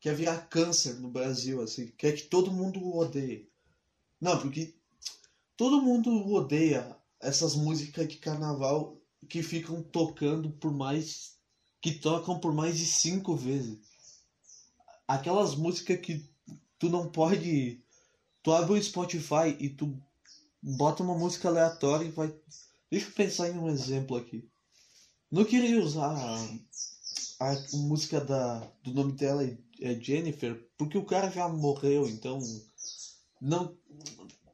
quer 0.00 0.14
virar 0.14 0.48
câncer 0.48 1.00
no 1.00 1.08
Brasil, 1.08 1.62
assim, 1.62 1.86
quer 1.96 2.12
que 2.12 2.24
todo 2.24 2.52
mundo 2.52 2.94
odeie. 2.94 3.50
Não, 4.24 4.40
porque 4.40 4.74
todo 5.54 5.82
mundo 5.82 6.32
odeia 6.32 6.96
essas 7.20 7.54
músicas 7.54 8.08
de 8.08 8.16
carnaval 8.16 8.98
que 9.28 9.42
ficam 9.42 9.82
tocando 9.82 10.50
por 10.50 10.72
mais. 10.72 11.36
que 11.82 11.92
tocam 11.92 12.40
por 12.40 12.54
mais 12.54 12.78
de 12.78 12.86
cinco 12.86 13.36
vezes. 13.36 13.78
Aquelas 15.06 15.54
músicas 15.54 16.00
que 16.00 16.26
tu 16.78 16.88
não 16.88 17.10
pode. 17.12 17.84
Tu 18.42 18.50
abre 18.50 18.72
o 18.72 18.82
Spotify 18.82 19.54
e 19.60 19.68
tu 19.68 19.94
bota 20.62 21.02
uma 21.02 21.18
música 21.18 21.48
aleatória 21.48 22.06
e 22.06 22.10
vai. 22.10 22.34
Deixa 22.90 23.08
eu 23.08 23.12
pensar 23.12 23.50
em 23.50 23.58
um 23.58 23.68
exemplo 23.68 24.16
aqui. 24.16 24.48
Não 25.30 25.44
queria 25.44 25.84
usar 25.84 26.16
a, 26.16 27.50
a 27.50 27.66
música 27.74 28.22
da, 28.22 28.60
do 28.82 28.94
nome 28.94 29.12
dela 29.12 29.44
é 29.82 30.00
Jennifer, 30.00 30.66
porque 30.78 30.96
o 30.96 31.04
cara 31.04 31.30
já 31.30 31.46
morreu, 31.46 32.08
então 32.08 32.40
não 33.44 33.76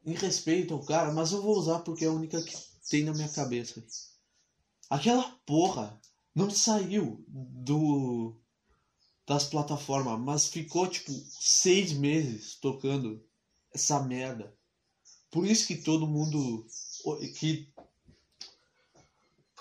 em 0.05 0.15
respeito 0.15 0.75
ao 0.75 0.85
cara, 0.85 1.13
mas 1.13 1.31
eu 1.31 1.41
vou 1.41 1.57
usar 1.57 1.79
porque 1.81 2.05
é 2.05 2.09
a 2.09 2.13
única 2.13 2.43
que 2.43 2.57
tem 2.91 3.05
na 3.05 3.13
minha 3.13 3.29
cabeça. 3.29 3.85
Aquela 4.89 5.23
porra 5.47 6.01
não 6.35 6.51
saiu 6.51 7.25
do 7.29 8.37
das 9.27 9.45
plataformas, 9.45 10.19
mas 10.19 10.47
ficou 10.49 10.89
tipo 10.89 11.13
seis 11.39 11.93
meses 11.93 12.57
tocando 12.57 13.25
essa 13.73 14.01
merda. 14.03 14.53
Por 15.31 15.47
isso 15.47 15.69
que 15.69 15.77
todo 15.77 16.09
mundo 16.09 16.67
que 17.39 17.73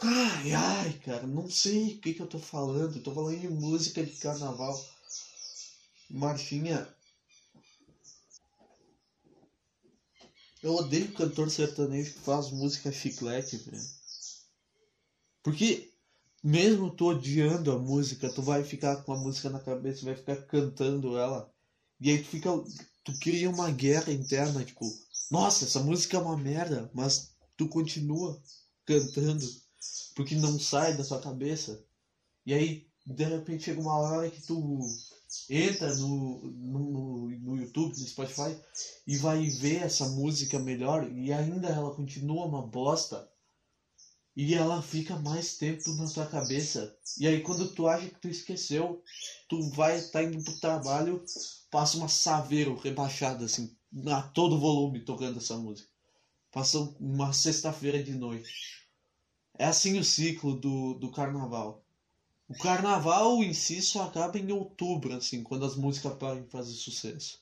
Ai, 0.01 0.53
ai, 0.53 0.93
cara, 1.05 1.27
não 1.27 1.49
sei 1.49 1.95
o 1.95 1.99
que, 1.99 2.13
que 2.13 2.21
eu 2.21 2.27
tô 2.27 2.39
falando. 2.39 3.03
Tô 3.03 3.13
falando 3.13 3.39
de 3.39 3.49
música 3.49 4.03
de 4.03 4.13
carnaval. 4.13 4.73
Marchinha, 6.09 6.87
Eu 10.61 10.75
odeio 10.75 11.13
cantor 11.13 11.49
sertanejo 11.49 12.13
que 12.13 12.19
faz 12.19 12.51
música 12.51 12.91
chiclete, 12.91 13.57
velho. 13.57 13.81
Porque 15.41 15.93
mesmo 16.43 16.91
tu 16.91 17.07
odiando 17.07 17.71
a 17.71 17.79
música, 17.79 18.29
tu 18.29 18.41
vai 18.41 18.63
ficar 18.63 18.97
com 19.03 19.13
a 19.13 19.17
música 19.17 19.49
na 19.49 19.59
cabeça, 19.59 20.05
vai 20.05 20.15
ficar 20.15 20.35
cantando 20.43 21.17
ela. 21.17 21.51
E 21.99 22.09
aí 22.09 22.21
tu 22.21 22.29
fica. 22.29 22.49
Tu 23.03 23.17
cria 23.19 23.49
uma 23.49 23.71
guerra 23.71 24.11
interna, 24.11 24.63
tipo, 24.63 24.85
nossa, 25.31 25.65
essa 25.65 25.79
música 25.79 26.17
é 26.17 26.19
uma 26.19 26.37
merda, 26.37 26.91
mas 26.93 27.31
tu 27.55 27.67
continua 27.67 28.39
cantando 28.85 29.45
porque 30.15 30.35
não 30.35 30.59
sai 30.59 30.95
da 30.97 31.03
sua 31.03 31.21
cabeça. 31.21 31.81
E 32.45 32.53
aí, 32.53 32.87
de 33.05 33.23
repente, 33.23 33.63
chega 33.63 33.79
uma 33.79 33.97
hora 33.97 34.29
que 34.29 34.41
tu 34.41 34.81
entra 35.49 35.95
no, 35.95 36.41
no, 36.51 37.29
no 37.29 37.57
YouTube, 37.57 37.97
no 37.97 38.07
Spotify 38.07 38.57
e 39.05 39.17
vai 39.17 39.45
ver 39.49 39.83
essa 39.83 40.07
música 40.09 40.59
melhor 40.59 41.11
e 41.11 41.31
ainda 41.31 41.67
ela 41.67 41.93
continua 41.93 42.45
uma 42.45 42.61
bosta 42.61 43.29
e 44.35 44.53
ela 44.55 44.81
fica 44.81 45.17
mais 45.17 45.57
tempo 45.57 45.91
na 45.95 46.07
tua 46.07 46.25
cabeça. 46.25 46.95
E 47.19 47.27
aí 47.27 47.41
quando 47.41 47.67
tu 47.73 47.87
acha 47.87 48.07
que 48.07 48.21
tu 48.21 48.29
esqueceu, 48.29 49.03
tu 49.47 49.69
vai 49.71 49.97
estar 49.97 50.19
tá 50.19 50.23
indo 50.23 50.43
pro 50.43 50.59
trabalho, 50.59 51.23
passa 51.69 51.97
uma 51.97 52.07
saveiro 52.07 52.75
rebaixada 52.75 53.45
assim, 53.45 53.75
a 54.07 54.21
todo 54.21 54.59
volume 54.59 55.03
tocando 55.03 55.37
essa 55.37 55.57
música. 55.57 55.89
Passa 56.51 56.79
uma 56.99 57.33
sexta-feira 57.33 58.01
de 58.01 58.13
noite. 58.13 58.49
É 59.57 59.65
assim 59.65 59.99
o 59.99 60.03
ciclo 60.03 60.57
do, 60.57 60.93
do 60.93 61.11
carnaval. 61.11 61.83
O 62.49 62.57
carnaval 62.57 63.43
em 63.43 63.53
si 63.53 63.79
só 63.79 64.07
acaba 64.07 64.39
em 64.39 64.51
outubro, 64.51 65.13
assim, 65.13 65.43
quando 65.43 65.65
as 65.65 65.75
músicas 65.75 66.17
param 66.17 66.43
fazer 66.49 66.73
sucesso. 66.73 67.39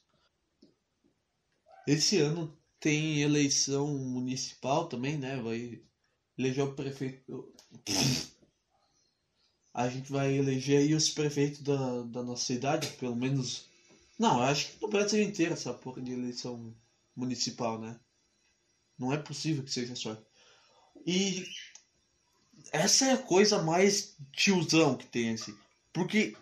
Esse 1.87 2.19
ano 2.19 2.53
tem 2.77 3.21
eleição 3.21 3.87
municipal 3.87 4.89
também, 4.89 5.17
né? 5.17 5.37
Vai 5.41 5.81
eleger 6.37 6.65
o 6.65 6.75
prefeito. 6.75 7.53
A 9.73 9.87
gente 9.87 10.11
vai 10.11 10.33
eleger 10.33 10.79
aí 10.79 10.93
os 10.93 11.09
prefeitos 11.09 11.61
da, 11.61 12.01
da 12.03 12.21
nossa 12.21 12.43
cidade, 12.43 12.87
pelo 12.97 13.15
menos. 13.15 13.69
Não, 14.19 14.41
acho 14.41 14.73
que 14.73 14.81
no 14.81 14.89
Brasil 14.89 15.21
inteiro 15.23 15.53
essa 15.53 15.73
porra 15.73 16.01
de 16.01 16.11
eleição 16.11 16.75
municipal, 17.15 17.79
né? 17.79 17.97
Não 18.99 19.13
é 19.13 19.17
possível 19.17 19.63
que 19.63 19.71
seja 19.71 19.95
só. 19.95 20.21
E 21.05 21.45
essa 22.71 23.05
é 23.05 23.13
a 23.13 23.17
coisa 23.17 23.61
mais 23.61 24.15
tiozão 24.31 24.95
que 24.95 25.05
tem, 25.07 25.33
assim. 25.33 25.55
Porque 25.93 26.35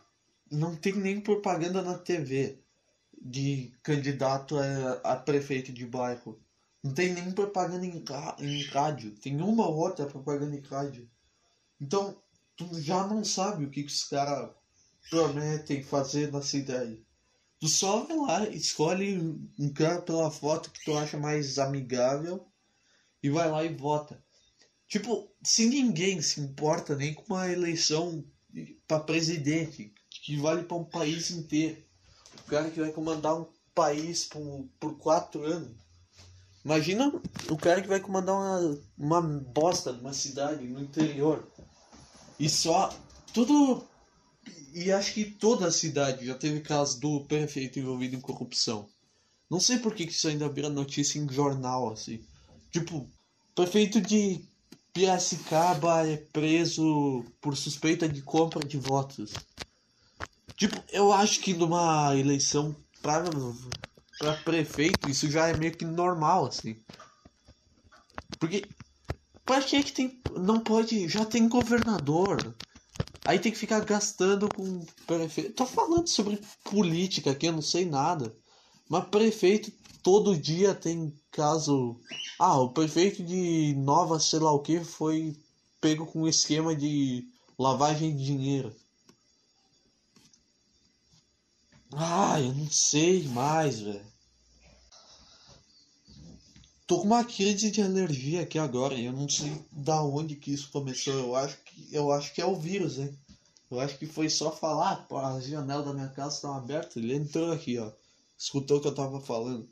não 0.52 0.76
tem 0.76 0.94
nem 0.94 1.20
propaganda 1.20 1.82
na 1.82 1.98
TV 1.98 2.60
de 3.22 3.74
candidato 3.82 4.58
a, 4.58 5.14
a 5.14 5.16
prefeito 5.16 5.72
de 5.74 5.86
bairro. 5.86 6.40
Não 6.84 6.94
tem 6.94 7.14
nem 7.14 7.32
propaganda 7.32 7.86
em, 7.86 8.04
em 8.40 8.64
rádio. 8.66 9.12
Tem 9.16 9.42
uma 9.42 9.68
ou 9.68 9.78
outra 9.78 10.06
propaganda 10.06 10.56
em 10.56 10.62
rádio. 10.62 11.10
Então, 11.82 12.16
tu 12.56 12.80
já 12.80 13.06
não 13.08 13.24
sabe 13.24 13.66
o 13.66 13.70
que, 13.70 13.84
que 13.84 13.92
os 13.92 14.04
caras 14.04 14.52
prometem 15.10 15.84
fazer 15.84 16.32
na 16.32 16.42
cidade. 16.42 17.04
Tu 17.60 17.68
só 17.68 18.04
vai 18.06 18.18
lá, 18.18 18.50
escolhe 18.50 19.18
um 19.58 19.74
cara 19.74 20.02
pela 20.02 20.30
foto 20.30 20.72
que 20.72 20.84
tu 20.84 20.96
acha 20.98 21.18
mais 21.18 21.58
amigável 21.58 22.46
e 23.24 23.30
vai 23.30 23.50
lá 23.50 23.64
e 23.64 23.74
vota. 23.74 24.24
Tipo, 24.96 25.30
se 25.44 25.66
ninguém 25.66 26.22
se 26.22 26.40
importa 26.40 26.96
nem 26.96 27.14
com 27.14 27.34
uma 27.34 27.52
eleição 27.52 28.24
para 28.88 29.02
presidente, 29.02 29.94
que 30.10 30.38
vale 30.38 30.64
para 30.64 30.78
um 30.78 30.86
país 30.86 31.32
inteiro. 31.32 31.84
O 32.40 32.44
cara 32.44 32.72
que 32.72 32.80
vai 32.80 32.94
comandar 32.94 33.38
um 33.38 33.46
país 33.74 34.24
por, 34.24 34.70
por 34.80 34.98
quatro 34.98 35.44
anos. 35.44 35.76
Imagina 36.64 37.12
o 37.50 37.58
cara 37.58 37.82
que 37.82 37.90
vai 37.90 38.00
comandar 38.00 38.36
uma, 38.36 38.80
uma 38.98 39.22
bosta 39.22 39.92
uma 39.92 40.14
cidade 40.14 40.66
no 40.66 40.80
interior. 40.80 41.46
E 42.40 42.48
só. 42.48 42.98
Tudo. 43.34 43.86
E 44.74 44.94
acho 44.94 45.14
que 45.14 45.26
toda 45.26 45.68
a 45.68 45.74
cidade 45.74 46.26
já 46.26 46.36
teve 46.36 46.62
caso 46.62 47.02
do 47.02 47.26
prefeito 47.26 47.80
envolvido 47.80 48.16
em 48.16 48.22
corrupção. 48.22 48.88
Não 49.52 49.60
sei 49.60 49.78
por 49.78 49.94
que, 49.94 50.06
que 50.06 50.14
isso 50.14 50.30
ainda 50.30 50.48
vira 50.48 50.70
notícia 50.70 51.20
em 51.20 51.30
jornal, 51.30 51.92
assim. 51.92 52.24
Tipo, 52.72 53.10
prefeito 53.54 54.00
de 54.00 54.55
Piracicaba 54.96 56.08
é 56.08 56.16
preso 56.16 57.26
por 57.42 57.58
suspeita 57.58 58.08
de 58.08 58.22
compra 58.22 58.64
de 58.64 58.78
votos. 58.78 59.46
Tipo, 60.56 60.82
eu 60.90 61.12
acho 61.12 61.42
que 61.42 61.54
numa 61.54 62.16
eleição 62.16 62.74
para 63.02 64.38
prefeito 64.46 65.10
isso 65.10 65.30
já 65.30 65.50
é 65.50 65.54
meio 65.54 65.78
que 65.78 65.84
normal 65.84 66.46
assim. 66.46 66.82
Porque 68.40 68.70
para 69.46 69.62
que 69.66 69.84
que 69.84 69.92
tem 69.92 70.24
não 70.30 70.62
pode, 70.64 71.10
já 71.10 71.26
tem 71.26 71.50
governador. 71.50 72.56
Aí 73.26 73.38
tem 73.38 73.52
que 73.52 73.58
ficar 73.58 73.82
gastando 73.82 74.50
com 74.50 74.86
prefeito. 75.06 75.56
Tô 75.56 75.66
falando 75.66 76.08
sobre 76.08 76.40
política 76.64 77.32
aqui, 77.32 77.48
eu 77.48 77.52
não 77.54 77.62
sei 77.62 77.86
nada. 77.86 78.34
Mas 78.90 79.08
prefeito 79.10 79.72
todo 80.04 80.38
dia 80.38 80.76
tem 80.76 81.14
caso. 81.32 82.00
Ah, 82.40 82.60
o 82.60 82.70
prefeito 82.70 83.24
de 83.24 83.74
Nova, 83.78 84.20
sei 84.20 84.40
lá 84.40 84.52
o 84.52 84.60
que, 84.60 84.84
foi 84.84 85.36
pego 85.82 86.06
com 86.06 86.22
um 86.24 86.28
esquema 86.28 86.76
de 86.76 87.28
lavagem 87.58 88.16
de 88.16 88.24
dinheiro. 88.24 88.76
Ah, 91.94 92.40
eu 92.40 92.54
não 92.54 92.70
sei 92.70 93.24
mais, 93.30 93.80
velho. 93.80 94.06
Tô 96.88 97.00
com 97.00 97.06
uma 97.06 97.24
crise 97.24 97.72
de 97.72 97.82
alergia 97.82 98.44
aqui 98.44 98.60
agora 98.60 98.94
eu 98.94 99.12
não 99.12 99.28
sei 99.28 99.52
da 99.72 100.04
onde 100.04 100.36
que 100.36 100.54
isso 100.54 100.70
começou. 100.72 101.14
Eu 101.14 101.36
acho 101.36 101.58
que, 101.64 101.88
eu 101.92 102.12
acho 102.12 102.32
que 102.34 102.42
é 102.42 102.46
o 102.46 102.56
vírus, 102.56 103.00
hein? 103.00 103.18
Eu 103.72 103.80
acho 103.80 103.98
que 103.98 104.06
foi 104.06 104.30
só 104.30 104.52
falar, 104.52 105.08
pô, 105.08 105.18
as 105.18 105.46
janelas 105.46 105.86
da 105.86 105.94
minha 105.94 106.10
casa 106.10 106.36
estão 106.36 106.54
abertas. 106.54 106.98
Ele 106.98 107.16
entrou 107.16 107.52
aqui, 107.52 107.80
ó. 107.80 107.92
Escutou 108.38 108.78
o 108.78 108.82
que 108.82 108.88
eu 108.88 108.96
tava 108.96 109.20
falando. 109.22 109.68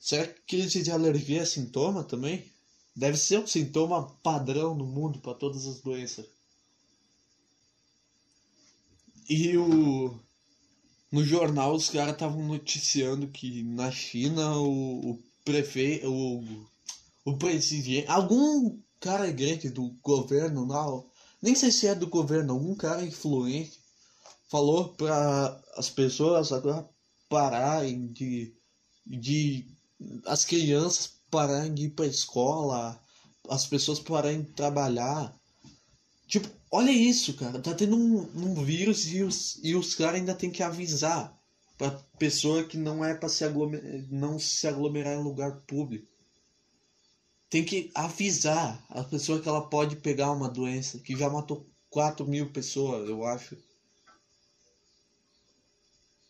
Será 0.00 0.26
que 0.26 0.40
crise 0.42 0.82
de 0.82 0.90
alergia 0.90 1.42
é 1.42 1.44
sintoma 1.44 2.04
também? 2.04 2.52
Deve 2.94 3.16
ser 3.16 3.38
um 3.38 3.46
sintoma 3.46 4.06
padrão 4.22 4.74
no 4.74 4.86
mundo 4.86 5.18
para 5.20 5.34
todas 5.34 5.66
as 5.66 5.80
doenças. 5.80 6.26
E 9.28 9.56
o 9.56 10.20
no 11.10 11.24
jornal 11.24 11.74
os 11.74 11.90
caras 11.90 12.14
estavam 12.14 12.42
noticiando 12.44 13.28
que 13.28 13.62
na 13.62 13.90
China 13.90 14.56
o, 14.58 15.12
o 15.12 15.22
prefeito, 15.44 16.10
o, 16.10 16.44
o 17.24 17.36
presidente, 17.38 18.08
algum 18.08 18.76
cara 18.98 19.30
grande 19.30 19.70
do 19.70 19.90
governo, 20.02 20.66
não, 20.66 21.06
nem 21.40 21.54
sei 21.54 21.70
se 21.70 21.86
é 21.86 21.94
do 21.94 22.08
governo, 22.08 22.52
algum 22.52 22.74
cara 22.74 23.04
influente 23.04 23.78
falou 24.48 24.88
para 24.94 25.62
as 25.76 25.88
pessoas 25.88 26.52
agora 26.52 26.88
pararem 27.28 28.08
de, 28.08 28.54
de 29.06 29.66
as 30.26 30.44
crianças 30.44 31.12
pararem 31.30 31.74
de 31.74 31.86
ir 31.86 31.90
para 31.90 32.06
escola, 32.06 33.00
as 33.48 33.66
pessoas 33.66 33.98
pararem 33.98 34.42
de 34.42 34.52
trabalhar. 34.52 35.34
Tipo, 36.26 36.48
Olha 36.76 36.90
isso, 36.90 37.34
cara. 37.34 37.60
Tá 37.60 37.72
tendo 37.72 37.96
um, 37.96 38.28
um 38.34 38.64
vírus 38.64 39.06
e 39.06 39.22
os, 39.22 39.60
e 39.62 39.76
os 39.76 39.94
caras 39.94 40.16
ainda 40.16 40.34
tem 40.34 40.50
que 40.50 40.60
avisar 40.60 41.32
pra 41.78 41.92
pessoa 42.18 42.64
que 42.64 42.76
não 42.76 43.04
é 43.04 43.14
pra 43.14 43.28
se 43.28 43.44
aglomerar, 43.44 44.04
não 44.10 44.40
se 44.40 44.66
aglomerar 44.66 45.14
em 45.14 45.22
lugar 45.22 45.60
público. 45.68 46.08
Tem 47.48 47.64
que 47.64 47.92
avisar 47.94 48.84
a 48.88 49.04
pessoa 49.04 49.40
que 49.40 49.48
ela 49.48 49.68
pode 49.68 49.94
pegar 49.94 50.32
uma 50.32 50.48
doença 50.48 50.98
que 50.98 51.16
já 51.16 51.30
matou 51.30 51.64
4 51.90 52.26
mil 52.26 52.50
pessoas, 52.50 53.08
eu 53.08 53.24
acho. 53.24 53.56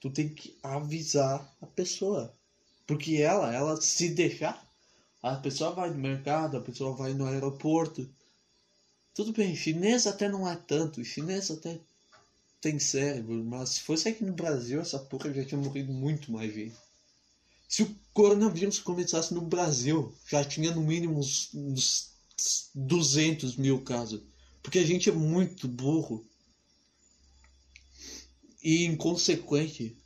Tu 0.05 0.11
tem 0.11 0.29
que 0.29 0.55
avisar 0.63 1.57
a 1.63 1.67
pessoa. 1.67 2.31
Porque 2.87 3.17
ela, 3.17 3.55
ela 3.55 3.81
se 3.81 4.11
deixar, 4.11 4.63
a 5.23 5.37
pessoa 5.37 5.71
vai 5.71 5.89
no 5.89 5.97
mercado, 5.97 6.59
a 6.59 6.61
pessoa 6.61 6.95
vai 6.95 7.15
no 7.15 7.27
aeroporto 7.27 8.07
tudo 9.15 9.33
bem, 9.33 9.55
chinês 9.55 10.09
até 10.09 10.29
não 10.29 10.49
é 10.49 10.57
tanto, 10.57 11.05
chinês 11.05 11.49
até 11.49 11.79
tem 12.61 12.81
cérebro, 12.81 13.45
mas 13.45 13.69
se 13.69 13.81
fosse 13.83 14.09
aqui 14.09 14.25
no 14.25 14.33
Brasil, 14.33 14.81
essa 14.81 14.99
porra 14.99 15.33
já 15.33 15.45
tinha 15.45 15.61
morrido 15.61 15.93
muito 15.93 16.33
mais 16.33 16.53
gente. 16.53 16.75
Se 17.69 17.85
o 17.85 17.97
coronavírus 18.13 18.81
começasse 18.81 19.33
no 19.33 19.41
Brasil, 19.41 20.13
já 20.27 20.45
tinha 20.45 20.75
no 20.75 20.83
mínimo 20.83 21.21
uns, 21.21 21.55
uns 21.55 22.11
200 22.75 23.55
mil 23.57 23.81
casos. 23.83 24.21
Porque 24.61 24.81
a 24.81 24.87
gente 24.87 25.09
é 25.09 25.13
muito 25.13 25.69
burro 25.69 26.27
e 28.65 28.87
inconsequente. 28.87 29.97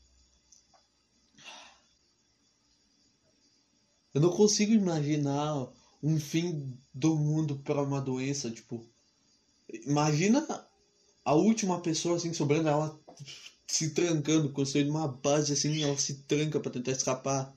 Eu 4.12 4.20
não 4.20 4.30
consigo 4.30 4.72
imaginar 4.72 5.72
um 6.02 6.20
fim 6.20 6.76
do 6.92 7.16
mundo 7.16 7.58
para 7.60 7.80
uma 7.82 8.00
doença, 8.00 8.50
tipo, 8.50 8.84
Imagina 9.84 10.46
a 11.24 11.34
última 11.34 11.80
pessoa 11.80 12.16
assim 12.16 12.32
sobrando, 12.32 12.68
ela 12.68 12.98
se 13.66 13.90
trancando, 13.90 14.50
construindo 14.50 14.88
uma 14.88 15.06
base 15.06 15.52
assim, 15.52 15.82
ela 15.82 15.96
se 15.98 16.22
tranca 16.22 16.58
para 16.58 16.72
tentar 16.72 16.92
escapar 16.92 17.54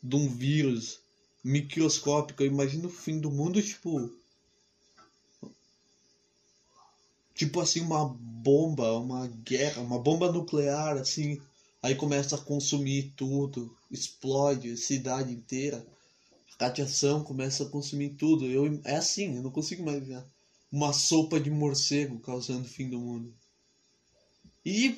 de 0.00 0.14
um 0.14 0.28
vírus 0.28 1.00
microscópico. 1.42 2.44
Imagina 2.44 2.86
o 2.86 2.90
fim 2.90 3.18
do 3.18 3.30
mundo, 3.30 3.60
tipo. 3.60 4.10
Tipo 7.34 7.60
assim, 7.60 7.80
uma 7.80 8.04
bomba, 8.06 8.98
uma 8.98 9.26
guerra, 9.26 9.82
uma 9.82 9.98
bomba 9.98 10.30
nuclear, 10.30 10.96
assim. 10.96 11.40
Aí 11.82 11.94
começa 11.94 12.36
a 12.36 12.40
consumir 12.40 13.12
tudo, 13.16 13.74
explode 13.90 14.72
a 14.72 14.76
cidade 14.76 15.32
inteira. 15.32 15.86
A 16.58 16.66
radiação 16.66 17.24
começa 17.24 17.64
a 17.64 17.68
consumir 17.68 18.10
tudo. 18.10 18.44
Eu, 18.46 18.80
é 18.84 18.96
assim, 18.96 19.36
eu 19.36 19.42
não 19.42 19.50
consigo 19.50 19.82
imaginar 19.82 20.26
uma 20.70 20.92
sopa 20.92 21.40
de 21.40 21.50
morcego 21.50 22.20
causando 22.20 22.66
o 22.66 22.68
fim 22.68 22.88
do 22.88 23.00
mundo. 23.00 23.34
E 24.64 24.90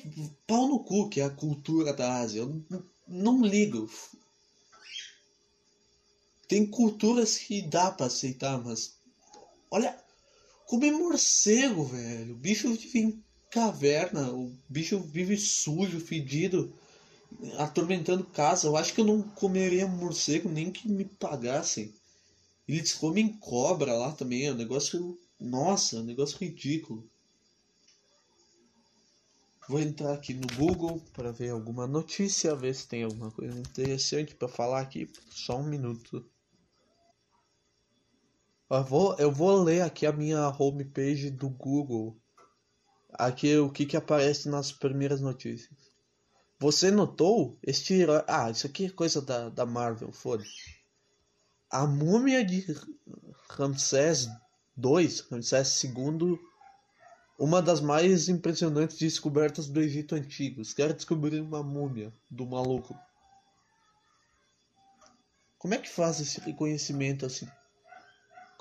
pau 0.45 0.67
no 0.67 0.79
cu, 0.79 1.09
que 1.09 1.21
é 1.21 1.23
a 1.23 1.29
cultura 1.29 1.93
da 1.93 2.19
Ásia. 2.19 2.41
Eu 2.41 2.61
não, 2.69 2.83
não 3.07 3.45
ligo. 3.45 3.89
Tem 6.47 6.65
culturas 6.65 7.37
que 7.37 7.61
dá 7.61 7.89
para 7.89 8.07
aceitar, 8.07 8.61
mas. 8.61 8.95
Olha, 9.71 9.97
comer 10.73 10.91
morcego, 10.91 11.83
velho. 11.83 12.33
O 12.33 12.37
bicho 12.37 12.73
vive 12.73 12.99
em 12.99 13.23
caverna, 13.51 14.31
o 14.31 14.51
bicho 14.67 14.99
vive 14.99 15.37
sujo, 15.37 15.99
fedido, 15.99 16.73
atormentando 17.59 18.23
casa. 18.23 18.65
Eu 18.65 18.75
acho 18.75 18.91
que 18.91 19.01
eu 19.01 19.05
não 19.05 19.21
comeria 19.21 19.85
morcego 19.85 20.49
nem 20.49 20.71
que 20.71 20.89
me 20.89 21.05
pagassem. 21.05 21.93
Eles 22.67 22.91
comem 22.91 23.37
cobra 23.37 23.93
lá 23.93 24.13
também, 24.13 24.47
é 24.47 24.51
um 24.51 24.55
negócio 24.55 25.15
nossa, 25.39 25.99
um 25.99 26.03
negócio 26.03 26.39
ridículo. 26.39 27.07
Vou 29.69 29.79
entrar 29.79 30.13
aqui 30.13 30.33
no 30.33 30.47
Google 30.57 30.99
para 31.13 31.31
ver 31.31 31.51
alguma 31.51 31.85
notícia, 31.85 32.55
ver 32.55 32.73
se 32.73 32.87
tem 32.87 33.03
alguma 33.03 33.29
coisa 33.29 33.59
interessante 33.59 34.33
para 34.33 34.47
falar 34.47 34.81
aqui. 34.81 35.07
Só 35.29 35.59
um 35.59 35.67
minuto. 35.67 36.25
Eu 38.73 38.83
vou, 38.83 39.15
eu 39.19 39.31
vou 39.31 39.61
ler 39.61 39.81
aqui 39.81 40.03
a 40.03 40.11
minha 40.11 40.49
homepage 40.49 41.29
do 41.29 41.47
Google. 41.47 42.19
Aqui 43.13 43.55
o 43.55 43.69
que, 43.69 43.85
que 43.85 43.95
aparece 43.95 44.49
nas 44.49 44.71
primeiras 44.71 45.21
notícias. 45.21 45.77
Você 46.57 46.89
notou 46.89 47.59
este 47.61 47.93
herói. 47.93 48.23
Ah, 48.27 48.49
isso 48.49 48.65
aqui 48.65 48.85
é 48.87 48.89
coisa 48.89 49.21
da, 49.21 49.49
da 49.49 49.63
Marvel, 49.63 50.11
foda-se. 50.11 50.75
A 51.69 51.85
múmia 51.85 52.43
de 52.43 52.65
Ramsés 53.47 54.25
II, 54.75 55.23
Ramsés 55.29 55.83
II, 55.83 56.39
uma 57.37 57.61
das 57.61 57.79
mais 57.79 58.27
impressionantes 58.27 58.97
descobertas 58.97 59.67
do 59.67 59.79
Egito 59.81 60.15
Antigo. 60.15 60.61
Os 60.61 60.73
caras 60.73 60.95
descobriram 60.95 61.45
uma 61.45 61.61
múmia 61.61 62.11
do 62.31 62.47
maluco. 62.47 62.97
Como 65.59 65.75
é 65.75 65.77
que 65.77 65.89
faz 65.89 66.19
esse 66.19 66.39
reconhecimento 66.39 67.23
assim? 67.23 67.47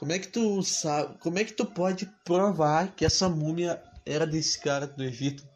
Como 0.03 0.11
é 0.11 0.19
que 0.19 0.27
tu 0.27 0.61
sabe? 0.65 1.17
Como 1.21 1.39
é 1.39 1.45
que 1.45 1.53
tu 1.53 1.65
pode 1.65 2.07
provar 2.25 2.93
que 2.93 3.05
essa 3.05 3.29
múmia 3.29 3.81
era 4.05 4.27
desse 4.27 4.59
cara 4.59 4.85
do 4.85 5.01
Egito? 5.05 5.49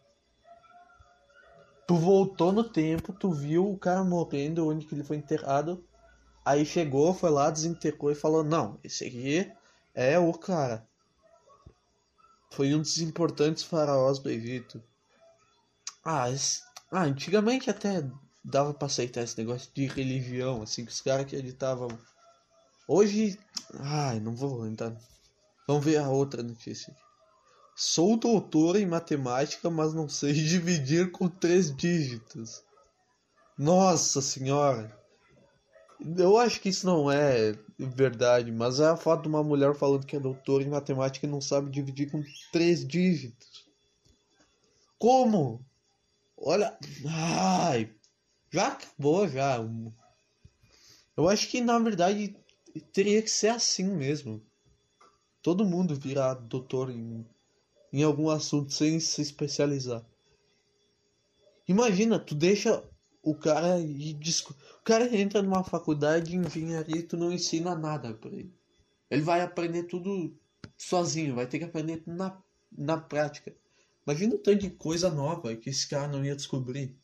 Tu 1.84 1.96
voltou 1.96 2.52
no 2.52 2.62
tempo, 2.62 3.12
tu 3.12 3.32
viu 3.32 3.68
o 3.68 3.76
cara 3.76 4.04
morrendo 4.04 4.68
onde 4.68 4.86
que 4.86 4.94
ele 4.94 5.02
foi 5.02 5.16
enterrado. 5.16 5.84
Aí 6.44 6.64
chegou, 6.64 7.12
foi 7.12 7.28
lá, 7.28 7.50
desenterrou 7.50 8.12
e 8.12 8.14
falou: 8.14 8.44
"Não, 8.44 8.78
esse 8.84 9.04
aqui 9.04 9.52
é 9.92 10.16
o 10.16 10.32
cara". 10.32 10.86
Foi 12.52 12.72
um 12.72 12.80
dos 12.80 13.00
importantes 13.00 13.64
faraós 13.64 14.20
do 14.20 14.30
Egito. 14.30 14.80
Ah, 16.04 16.26
ah 16.92 17.02
antigamente 17.02 17.68
até 17.68 18.08
dava 18.44 18.72
pra 18.72 18.86
aceitar 18.86 19.22
esse 19.22 19.36
negócio 19.38 19.68
de 19.74 19.86
religião, 19.86 20.62
assim, 20.62 20.84
que 20.84 20.92
os 20.92 21.00
caras 21.00 21.26
acreditavam 21.26 21.88
Hoje. 22.88 23.38
Ai, 23.80 24.20
não 24.20 24.34
vou 24.34 24.66
entrar. 24.66 24.96
Vamos 25.66 25.84
ver 25.84 25.96
a 25.96 26.08
outra 26.08 26.42
notícia. 26.42 26.94
Sou 27.74 28.16
doutor 28.16 28.76
em 28.76 28.86
matemática, 28.86 29.68
mas 29.68 29.92
não 29.92 30.08
sei 30.08 30.32
dividir 30.32 31.10
com 31.10 31.28
três 31.28 31.74
dígitos. 31.74 32.62
Nossa 33.58 34.22
senhora! 34.22 34.96
Eu 36.16 36.36
acho 36.36 36.60
que 36.60 36.68
isso 36.68 36.86
não 36.86 37.10
é 37.10 37.58
verdade, 37.78 38.52
mas 38.52 38.80
é 38.80 38.86
a 38.86 38.96
foto 38.96 39.22
de 39.22 39.28
uma 39.28 39.42
mulher 39.42 39.74
falando 39.74 40.06
que 40.06 40.14
é 40.14 40.20
doutora 40.20 40.62
em 40.62 40.68
matemática 40.68 41.26
e 41.26 41.30
não 41.30 41.40
sabe 41.40 41.70
dividir 41.70 42.10
com 42.10 42.22
três 42.52 42.86
dígitos. 42.86 43.66
Como? 44.98 45.64
Olha. 46.36 46.76
Ai! 47.06 47.92
Já 48.50 48.68
acabou 48.68 49.26
já. 49.26 49.58
Eu 51.16 51.28
acho 51.28 51.48
que 51.48 51.60
na 51.60 51.78
verdade 51.78 52.36
teria 52.80 53.22
que 53.22 53.30
ser 53.30 53.48
assim 53.48 53.84
mesmo. 53.84 54.42
Todo 55.42 55.64
mundo 55.64 55.94
virar 55.94 56.34
doutor 56.34 56.90
em, 56.90 57.24
em 57.92 58.02
algum 58.02 58.28
assunto 58.30 58.72
sem 58.72 58.98
se 59.00 59.22
especializar. 59.22 60.04
Imagina, 61.68 62.18
tu 62.18 62.34
deixa 62.34 62.82
o 63.22 63.34
cara 63.34 63.80
e 63.80 64.12
disco... 64.12 64.54
o 64.80 64.84
cara 64.84 65.14
entra 65.16 65.42
numa 65.42 65.64
faculdade 65.64 66.30
de 66.30 66.36
engenharia 66.36 66.98
e 66.98 67.02
tu 67.02 67.16
não 67.16 67.32
ensina 67.32 67.74
nada 67.74 68.14
para 68.14 68.30
ele. 68.30 68.54
Ele 69.10 69.22
vai 69.22 69.40
aprender 69.40 69.84
tudo 69.84 70.36
sozinho, 70.76 71.34
vai 71.34 71.46
ter 71.46 71.58
que 71.58 71.64
aprender 71.64 72.02
na, 72.06 72.40
na 72.70 72.96
prática. 72.96 73.54
Imagina 74.06 74.36
o 74.36 74.38
tanto 74.38 74.60
de 74.60 74.70
coisa 74.70 75.10
nova 75.10 75.56
que 75.56 75.70
esse 75.70 75.88
cara 75.88 76.06
não 76.06 76.24
ia 76.24 76.36
descobrir. 76.36 76.96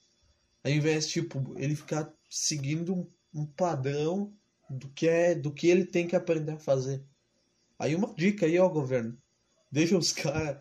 Ao 0.64 0.70
invés, 0.70 1.08
tipo, 1.08 1.54
ele 1.56 1.74
ficar 1.74 2.12
seguindo 2.30 3.08
um 3.34 3.44
padrão 3.44 4.32
do 4.72 4.88
que 4.88 5.08
é 5.08 5.34
do 5.34 5.52
que 5.52 5.68
ele 5.68 5.84
tem 5.84 6.06
que 6.06 6.16
aprender 6.16 6.52
a 6.52 6.58
fazer. 6.58 7.02
Aí 7.78 7.94
uma 7.94 8.12
dica 8.14 8.46
aí 8.46 8.56
ao 8.56 8.70
governo. 8.70 9.16
Deixa 9.70 9.96
os 9.96 10.12
caras 10.12 10.58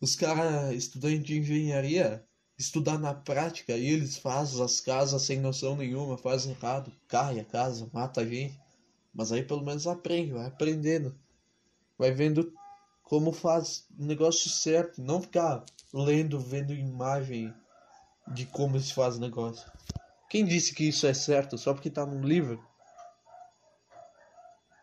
os 0.00 0.16
cara 0.16 0.74
estudantes 0.74 1.22
de 1.22 1.38
engenharia 1.38 2.24
estudar 2.58 2.98
na 2.98 3.14
prática 3.14 3.76
e 3.76 3.86
eles 3.86 4.18
fazem 4.18 4.62
as 4.62 4.80
casas 4.80 5.22
sem 5.22 5.40
noção 5.40 5.76
nenhuma, 5.76 6.18
fazem 6.18 6.52
errado, 6.52 6.92
cai 7.06 7.38
a 7.38 7.44
casa, 7.44 7.88
mata 7.92 8.20
a 8.20 8.26
gente. 8.26 8.58
Mas 9.14 9.30
aí 9.30 9.44
pelo 9.44 9.64
menos 9.64 9.86
aprende, 9.86 10.32
vai 10.32 10.46
aprendendo. 10.46 11.14
Vai 11.96 12.10
vendo 12.10 12.52
como 13.02 13.30
faz 13.30 13.86
o 13.96 14.04
negócio 14.04 14.50
certo, 14.50 15.00
não 15.00 15.22
ficar 15.22 15.64
lendo, 15.92 16.40
vendo 16.40 16.72
imagem 16.72 17.54
de 18.34 18.46
como 18.46 18.80
se 18.80 18.92
faz 18.92 19.16
o 19.16 19.20
negócio. 19.20 19.70
Quem 20.28 20.44
disse 20.44 20.74
que 20.74 20.88
isso 20.88 21.06
é 21.06 21.14
certo 21.14 21.58
só 21.58 21.74
porque 21.74 21.90
tá 21.90 22.06
num 22.06 22.22
livro? 22.22 22.64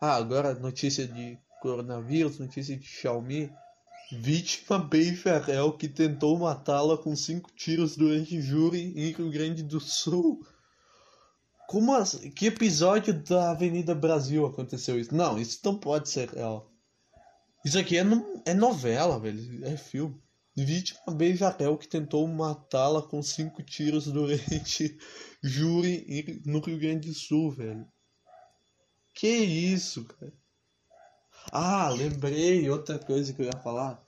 Ah, 0.02 0.14
agora 0.14 0.54
notícia 0.54 1.06
de 1.06 1.38
coronavírus, 1.60 2.38
notícia 2.38 2.74
de 2.74 2.86
Xiaomi. 2.86 3.52
Vítima 4.10 4.78
Beijarel 4.78 5.74
que 5.74 5.86
tentou 5.86 6.38
matá-la 6.38 6.96
com 6.96 7.14
cinco 7.14 7.50
tiros 7.52 7.98
durante 7.98 8.40
júri 8.40 8.94
em 8.96 9.12
Rio 9.12 9.30
Grande 9.30 9.62
do 9.62 9.78
Sul. 9.78 10.40
Como 11.68 11.94
assim? 11.94 12.30
Que 12.30 12.46
episódio 12.46 13.12
da 13.12 13.50
Avenida 13.50 13.94
Brasil 13.94 14.46
aconteceu 14.46 14.98
isso? 14.98 15.14
Não, 15.14 15.38
isso 15.38 15.60
não 15.62 15.78
pode 15.78 16.08
ser 16.08 16.30
real. 16.30 16.72
Isso 17.62 17.78
aqui 17.78 17.98
é, 17.98 18.02
no, 18.02 18.42
é 18.46 18.54
novela, 18.54 19.20
velho. 19.20 19.66
É 19.66 19.76
filme. 19.76 20.18
Vítima 20.56 21.14
Beijarel 21.14 21.76
que 21.76 21.86
tentou 21.86 22.26
matá-la 22.26 23.02
com 23.02 23.22
cinco 23.22 23.62
tiros 23.62 24.06
durante 24.06 24.98
júri 25.44 26.42
no 26.46 26.58
Rio 26.60 26.78
Grande 26.78 27.08
do 27.08 27.14
Sul, 27.14 27.50
velho. 27.50 27.86
Que 29.20 29.28
isso, 29.28 30.06
cara? 30.06 30.32
Ah, 31.52 31.90
lembrei 31.90 32.70
outra 32.70 32.98
coisa 32.98 33.34
que 33.34 33.42
eu 33.42 33.46
ia 33.48 33.62
falar. 33.62 34.02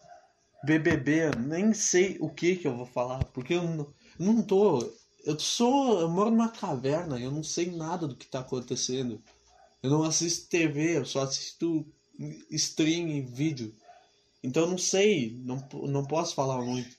BBB, 0.65 1.33
nem 1.37 1.75
sei 1.75 2.17
o 2.19 2.31
que 2.31 2.57
que 2.57 2.67
eu 2.67 2.75
vou 2.75 2.87
falar, 2.87 3.23
porque 3.27 3.53
eu 3.53 3.63
não, 3.63 3.95
não 4.19 4.43
tô. 4.43 4.79
Eu 5.23 5.39
sou. 5.39 6.01
Eu 6.01 6.09
moro 6.09 6.31
numa 6.31 6.49
caverna, 6.49 7.21
eu 7.21 7.31
não 7.31 7.43
sei 7.43 7.71
nada 7.71 8.09
do 8.09 8.17
que 8.17 8.25
tá 8.25 8.41
acontecendo. 8.41 9.23
Eu 9.83 9.91
não 9.91 10.03
assisto 10.03 10.49
TV, 10.49 10.97
eu 10.97 11.05
só 11.05 11.25
assisto 11.25 11.87
stream 12.49 13.09
e 13.09 13.21
vídeo. 13.21 13.75
Então 14.43 14.63
eu 14.63 14.71
não 14.71 14.79
sei, 14.79 15.39
não, 15.45 15.63
não 15.89 16.07
posso 16.07 16.35
falar 16.35 16.63
muito. 16.63 16.97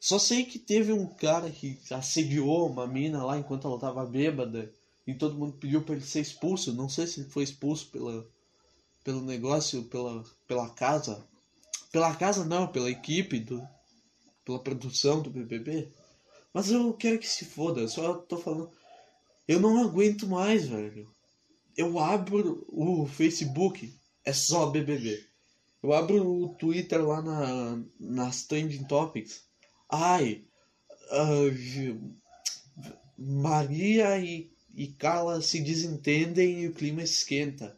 Só 0.00 0.18
sei 0.18 0.44
que 0.44 0.58
teve 0.58 0.92
um 0.92 1.06
cara 1.06 1.48
que 1.48 1.78
assediou 1.92 2.68
uma 2.68 2.88
mina 2.88 3.22
lá 3.22 3.38
enquanto 3.38 3.68
ela 3.68 3.78
tava 3.78 4.04
bêbada 4.04 4.74
e 5.06 5.14
todo 5.14 5.38
mundo 5.38 5.56
pediu 5.58 5.82
para 5.82 5.96
ele 5.96 6.04
ser 6.04 6.20
expulso. 6.20 6.72
Não 6.72 6.88
sei 6.88 7.06
se 7.06 7.20
ele 7.20 7.30
foi 7.30 7.42
expulso 7.44 7.90
pela, 7.90 8.26
pelo 9.02 9.22
negócio, 9.22 9.84
pela, 9.84 10.24
pela 10.46 10.70
casa. 10.70 11.26
Pela 11.90 12.14
casa 12.14 12.44
não, 12.44 12.66
pela 12.66 12.90
equipe, 12.90 13.38
do, 13.40 13.66
pela 14.44 14.58
produção 14.58 15.20
do 15.20 15.30
BBB. 15.30 15.90
Mas 16.52 16.70
eu 16.70 16.92
quero 16.94 17.18
que 17.18 17.28
se 17.28 17.44
foda, 17.44 17.86
só 17.88 18.14
tô 18.14 18.36
falando. 18.36 18.70
Eu 19.46 19.60
não 19.60 19.82
aguento 19.82 20.26
mais, 20.26 20.68
velho. 20.68 21.10
Eu 21.76 21.98
abro 21.98 22.64
o 22.68 23.06
Facebook, 23.06 23.92
é 24.24 24.32
só 24.32 24.66
BBB. 24.66 25.26
Eu 25.82 25.92
abro 25.92 26.24
o 26.24 26.54
Twitter 26.54 27.04
lá 27.04 27.20
na, 27.20 27.82
nas 27.98 28.44
Trending 28.44 28.84
Topics. 28.84 29.42
Ai, 29.90 30.44
uh, 31.10 32.14
Maria 33.18 34.18
e 34.18 34.50
e 34.74 34.86
Carla 34.86 35.40
se 35.40 35.60
desentendem 35.60 36.62
e 36.62 36.68
o 36.68 36.72
clima 36.72 37.02
esquenta. 37.02 37.76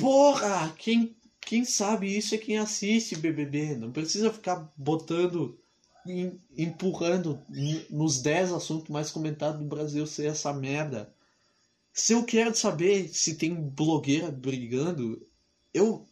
Porra! 0.00 0.74
Quem, 0.78 1.16
quem 1.40 1.64
sabe 1.64 2.16
isso 2.16 2.34
é 2.34 2.38
quem 2.38 2.58
assiste 2.58 3.16
BBB. 3.16 3.76
Não 3.76 3.90
precisa 3.90 4.32
ficar 4.32 4.72
botando, 4.76 5.58
empurrando 6.56 7.40
nos 7.90 8.20
10 8.20 8.52
assuntos 8.52 8.88
mais 8.88 9.10
comentados 9.10 9.60
do 9.60 9.66
Brasil 9.66 10.06
ser 10.06 10.26
essa 10.26 10.52
merda. 10.52 11.12
Se 11.92 12.12
eu 12.12 12.24
quero 12.24 12.54
saber 12.54 13.08
se 13.08 13.34
tem 13.34 13.54
blogueira 13.54 14.30
brigando, 14.30 15.26
eu 15.74 16.06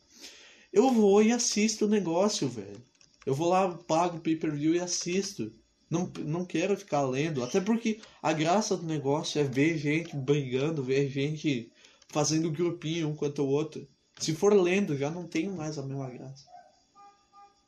eu 0.73 0.91
vou 0.93 1.23
e 1.23 1.33
assisto 1.33 1.87
o 1.87 1.89
negócio, 1.89 2.49
velho. 2.49 2.83
Eu 3.25 3.35
vou 3.35 3.49
lá, 3.49 3.73
pago 3.75 4.19
o 4.19 4.21
pay-per-view 4.21 4.75
e 4.75 4.81
assisto. 4.81 5.53
Não, 5.91 6.11
não 6.19 6.45
quero 6.45 6.77
ficar 6.77 7.03
lendo, 7.03 7.43
até 7.43 7.61
porque 7.61 8.01
a 8.23 8.33
graça 8.33 8.77
do 8.77 8.85
negócio 8.85 9.41
é 9.41 9.45
ver 9.45 9.79
gente 9.79 10.15
brigando, 10.15 10.83
ver 10.83 11.09
gente 11.09 11.73
fazendo 12.09 12.51
grupinho 12.51 13.09
um 13.09 13.17
contra 13.17 13.43
o 13.43 13.49
outro. 13.49 13.89
Se 14.19 14.35
for 14.35 14.53
lendo, 14.53 14.97
já 14.97 15.11
não 15.11 15.27
tem 15.27 15.49
mais 15.49 15.79
a 15.79 15.83
mesma 15.83 16.11
graça. 16.11 16.45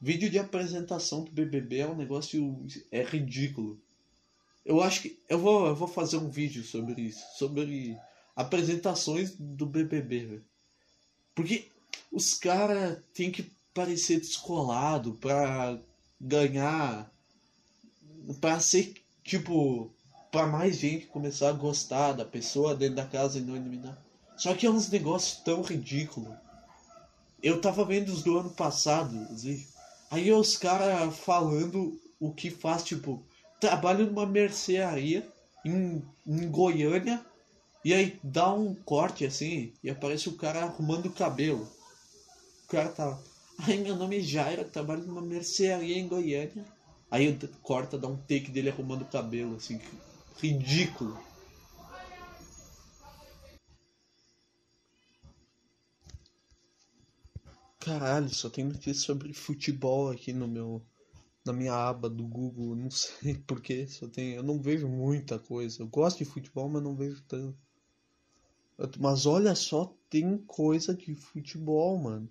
Vídeo 0.00 0.30
de 0.30 0.38
apresentação 0.38 1.24
do 1.24 1.30
BBB 1.30 1.78
é 1.78 1.86
um 1.86 1.96
negócio 1.96 2.66
é 2.90 3.02
ridículo. 3.02 3.80
Eu 4.64 4.82
acho 4.82 5.02
que 5.02 5.18
eu 5.28 5.38
vou, 5.38 5.66
eu 5.66 5.74
vou 5.74 5.88
fazer 5.88 6.16
um 6.16 6.28
vídeo 6.28 6.62
sobre 6.64 7.00
isso, 7.02 7.22
sobre 7.36 7.96
apresentações 8.36 9.34
do 9.38 9.66
BBB. 9.66 10.42
Porque 11.34 11.68
os 12.10 12.34
caras 12.34 12.98
têm 13.14 13.30
que 13.30 13.50
parecer 13.72 14.20
descolado 14.20 15.14
pra 15.14 15.78
ganhar. 16.20 17.10
Pra 18.34 18.60
ser, 18.60 18.94
tipo, 19.24 19.90
pra 20.30 20.46
mais 20.46 20.76
gente 20.76 21.06
começar 21.06 21.48
a 21.48 21.52
gostar 21.52 22.12
da 22.12 22.24
pessoa 22.24 22.74
dentro 22.74 22.96
da 22.96 23.06
casa 23.06 23.38
e 23.38 23.42
não 23.42 23.56
eliminar. 23.56 23.98
Só 24.36 24.54
que 24.54 24.66
é 24.66 24.70
uns 24.70 24.88
negócios 24.88 25.40
tão 25.40 25.62
ridículos. 25.62 26.32
Eu 27.42 27.60
tava 27.60 27.84
vendo 27.84 28.10
os 28.10 28.22
do 28.22 28.38
ano 28.38 28.50
passado, 28.50 29.26
aí 30.10 30.30
os 30.32 30.56
caras 30.56 31.16
falando 31.16 31.98
o 32.18 32.30
que 32.32 32.50
faz, 32.50 32.82
tipo, 32.82 33.22
trabalho 33.58 34.06
numa 34.06 34.26
mercearia 34.26 35.26
em, 35.64 36.02
em 36.26 36.48
Goiânia 36.50 37.24
e 37.84 37.94
aí 37.94 38.18
dá 38.22 38.52
um 38.52 38.74
corte 38.74 39.24
assim 39.24 39.72
e 39.82 39.90
aparece 39.90 40.28
o 40.28 40.36
cara 40.36 40.64
arrumando 40.64 41.06
o 41.06 41.12
cabelo. 41.12 41.66
O 42.64 42.68
cara 42.68 42.90
tá. 42.90 43.18
Ai, 43.58 43.78
meu 43.78 43.96
nome 43.96 44.18
é 44.18 44.22
Jairo, 44.22 44.64
trabalho 44.64 45.02
numa 45.02 45.22
mercearia 45.22 45.98
em 45.98 46.08
Goiânia. 46.08 46.64
Aí 47.10 47.36
corta, 47.62 47.98
dá 47.98 48.06
um 48.06 48.16
take 48.16 48.50
dele 48.50 48.70
arrumando 48.70 49.02
o 49.02 49.06
cabelo, 49.06 49.56
assim, 49.56 49.80
ridículo. 50.38 51.18
Caralho, 57.80 58.28
só 58.28 58.48
tem 58.48 58.64
notícia 58.64 59.02
sobre 59.02 59.32
futebol 59.32 60.10
aqui 60.10 60.32
no 60.32 60.46
meu 60.46 60.84
na 61.44 61.52
minha 61.52 61.74
aba 61.74 62.08
do 62.08 62.26
Google, 62.26 62.76
não 62.76 62.90
sei 62.92 63.34
porque 63.46 63.86
só 63.88 64.06
tem, 64.06 64.34
eu 64.34 64.42
não 64.42 64.60
vejo 64.60 64.86
muita 64.86 65.38
coisa. 65.38 65.82
Eu 65.82 65.88
gosto 65.88 66.18
de 66.18 66.24
futebol, 66.24 66.68
mas 66.68 66.82
não 66.82 66.94
vejo 66.94 67.22
tanto. 67.26 67.58
Mas 68.98 69.26
olha 69.26 69.54
só, 69.54 69.94
tem 70.08 70.38
coisa 70.38 70.94
de 70.94 71.14
futebol, 71.14 71.98
mano. 71.98 72.28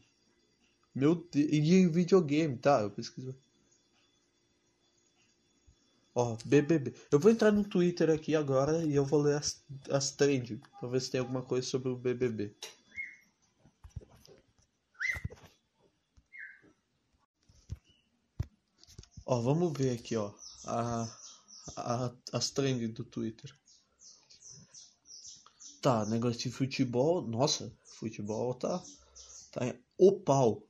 Meu 0.93 1.15
Deus, 1.15 1.49
e 1.51 1.61
de 1.61 1.87
videogame, 1.87 2.57
tá? 2.57 2.81
Eu 2.81 2.89
pesquiso. 2.89 3.35
Ó, 6.15 6.35
BBB. 6.45 6.93
Eu 7.11 7.19
vou 7.19 7.31
entrar 7.31 7.51
no 7.51 7.63
Twitter 7.63 8.09
aqui 8.09 8.35
agora 8.35 8.83
e 8.83 8.95
eu 8.95 9.05
vou 9.05 9.21
ler 9.21 9.37
as, 9.37 9.63
as 9.89 10.11
trend, 10.11 10.61
pra 10.79 10.89
ver 10.89 11.01
se 11.01 11.11
tem 11.11 11.19
alguma 11.19 11.41
coisa 11.41 11.67
sobre 11.67 11.89
o 11.89 11.95
BBB. 11.95 12.55
Ó, 19.25 19.41
vamos 19.41 19.71
ver 19.77 19.91
aqui, 19.91 20.15
ó, 20.15 20.33
a, 20.65 21.07
a, 21.77 22.11
as 22.33 22.49
trends 22.49 22.91
do 22.91 23.03
Twitter. 23.03 23.55
Tá, 25.81 26.03
negócio 26.07 26.41
de 26.41 26.51
futebol, 26.51 27.21
nossa, 27.21 27.71
futebol 27.85 28.55
tá, 28.55 28.83
tá 29.51 29.75
o 29.97 30.19
pau. 30.19 30.63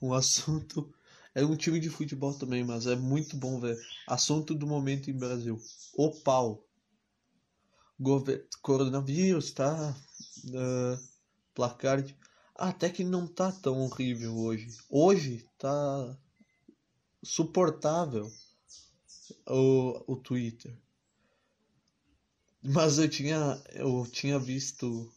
O 0.00 0.14
assunto 0.14 0.90
é 1.34 1.44
um 1.44 1.56
time 1.56 1.78
de 1.80 1.90
futebol 1.90 2.34
também, 2.34 2.64
mas 2.64 2.86
é 2.86 2.96
muito 2.96 3.36
bom 3.36 3.60
ver. 3.60 3.78
Assunto 4.06 4.54
do 4.54 4.66
momento 4.66 5.10
em 5.10 5.16
Brasil, 5.16 5.60
o 5.94 6.10
pau. 6.10 6.64
Gover 8.00 8.46
coronavírus, 8.62 9.50
tá? 9.50 9.96
Uh, 10.46 11.08
placar 11.54 12.00
de... 12.00 12.16
Até 12.54 12.88
que 12.90 13.02
não 13.02 13.26
tá 13.26 13.50
tão 13.50 13.80
horrível 13.80 14.36
hoje. 14.36 14.76
Hoje 14.88 15.44
tá 15.58 16.16
suportável 17.22 18.30
o, 19.46 20.12
o 20.12 20.16
Twitter. 20.16 20.76
Mas 22.62 22.98
eu 22.98 23.08
tinha 23.08 23.62
eu 23.74 24.06
tinha 24.10 24.38
visto 24.38 25.12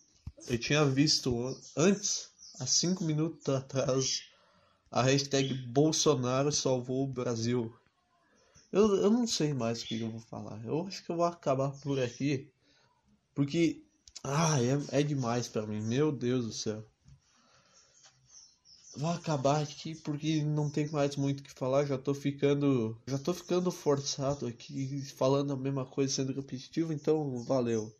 eu 0.47 0.57
tinha 0.57 0.83
visto 0.85 1.55
antes, 1.77 2.29
há 2.59 2.65
cinco 2.65 3.03
minutos 3.03 3.47
atrás, 3.49 4.23
a 4.91 5.01
hashtag 5.01 5.53
Bolsonaro 5.53 6.51
salvou 6.51 7.05
o 7.05 7.07
Brasil. 7.07 7.73
Eu, 8.71 8.95
eu 8.97 9.09
não 9.09 9.25
sei 9.25 9.53
mais 9.53 9.81
o 9.81 9.85
que 9.85 10.01
eu 10.01 10.11
vou 10.11 10.19
falar. 10.19 10.61
Eu 10.65 10.85
acho 10.85 11.03
que 11.03 11.09
eu 11.09 11.15
vou 11.15 11.25
acabar 11.25 11.71
por 11.79 11.99
aqui. 11.99 12.51
Porque. 13.33 13.83
Ah, 14.23 14.57
é, 14.61 14.99
é 14.99 15.03
demais 15.03 15.47
para 15.47 15.65
mim. 15.65 15.81
Meu 15.81 16.11
Deus 16.11 16.45
do 16.45 16.53
céu. 16.53 16.85
Vou 18.95 19.09
acabar 19.09 19.61
aqui 19.61 19.95
porque 19.95 20.43
não 20.43 20.69
tem 20.69 20.89
mais 20.89 21.15
muito 21.15 21.39
o 21.39 21.43
que 21.43 21.53
falar, 21.53 21.85
já 21.85 21.97
tô 21.97 22.13
ficando, 22.13 22.99
já 23.07 23.17
tô 23.17 23.33
ficando 23.33 23.71
forçado 23.71 24.45
aqui 24.45 25.01
falando 25.15 25.53
a 25.53 25.55
mesma 25.55 25.85
coisa 25.85 26.13
sendo 26.13 26.33
repetitivo, 26.33 26.91
então 26.91 27.41
valeu. 27.43 27.95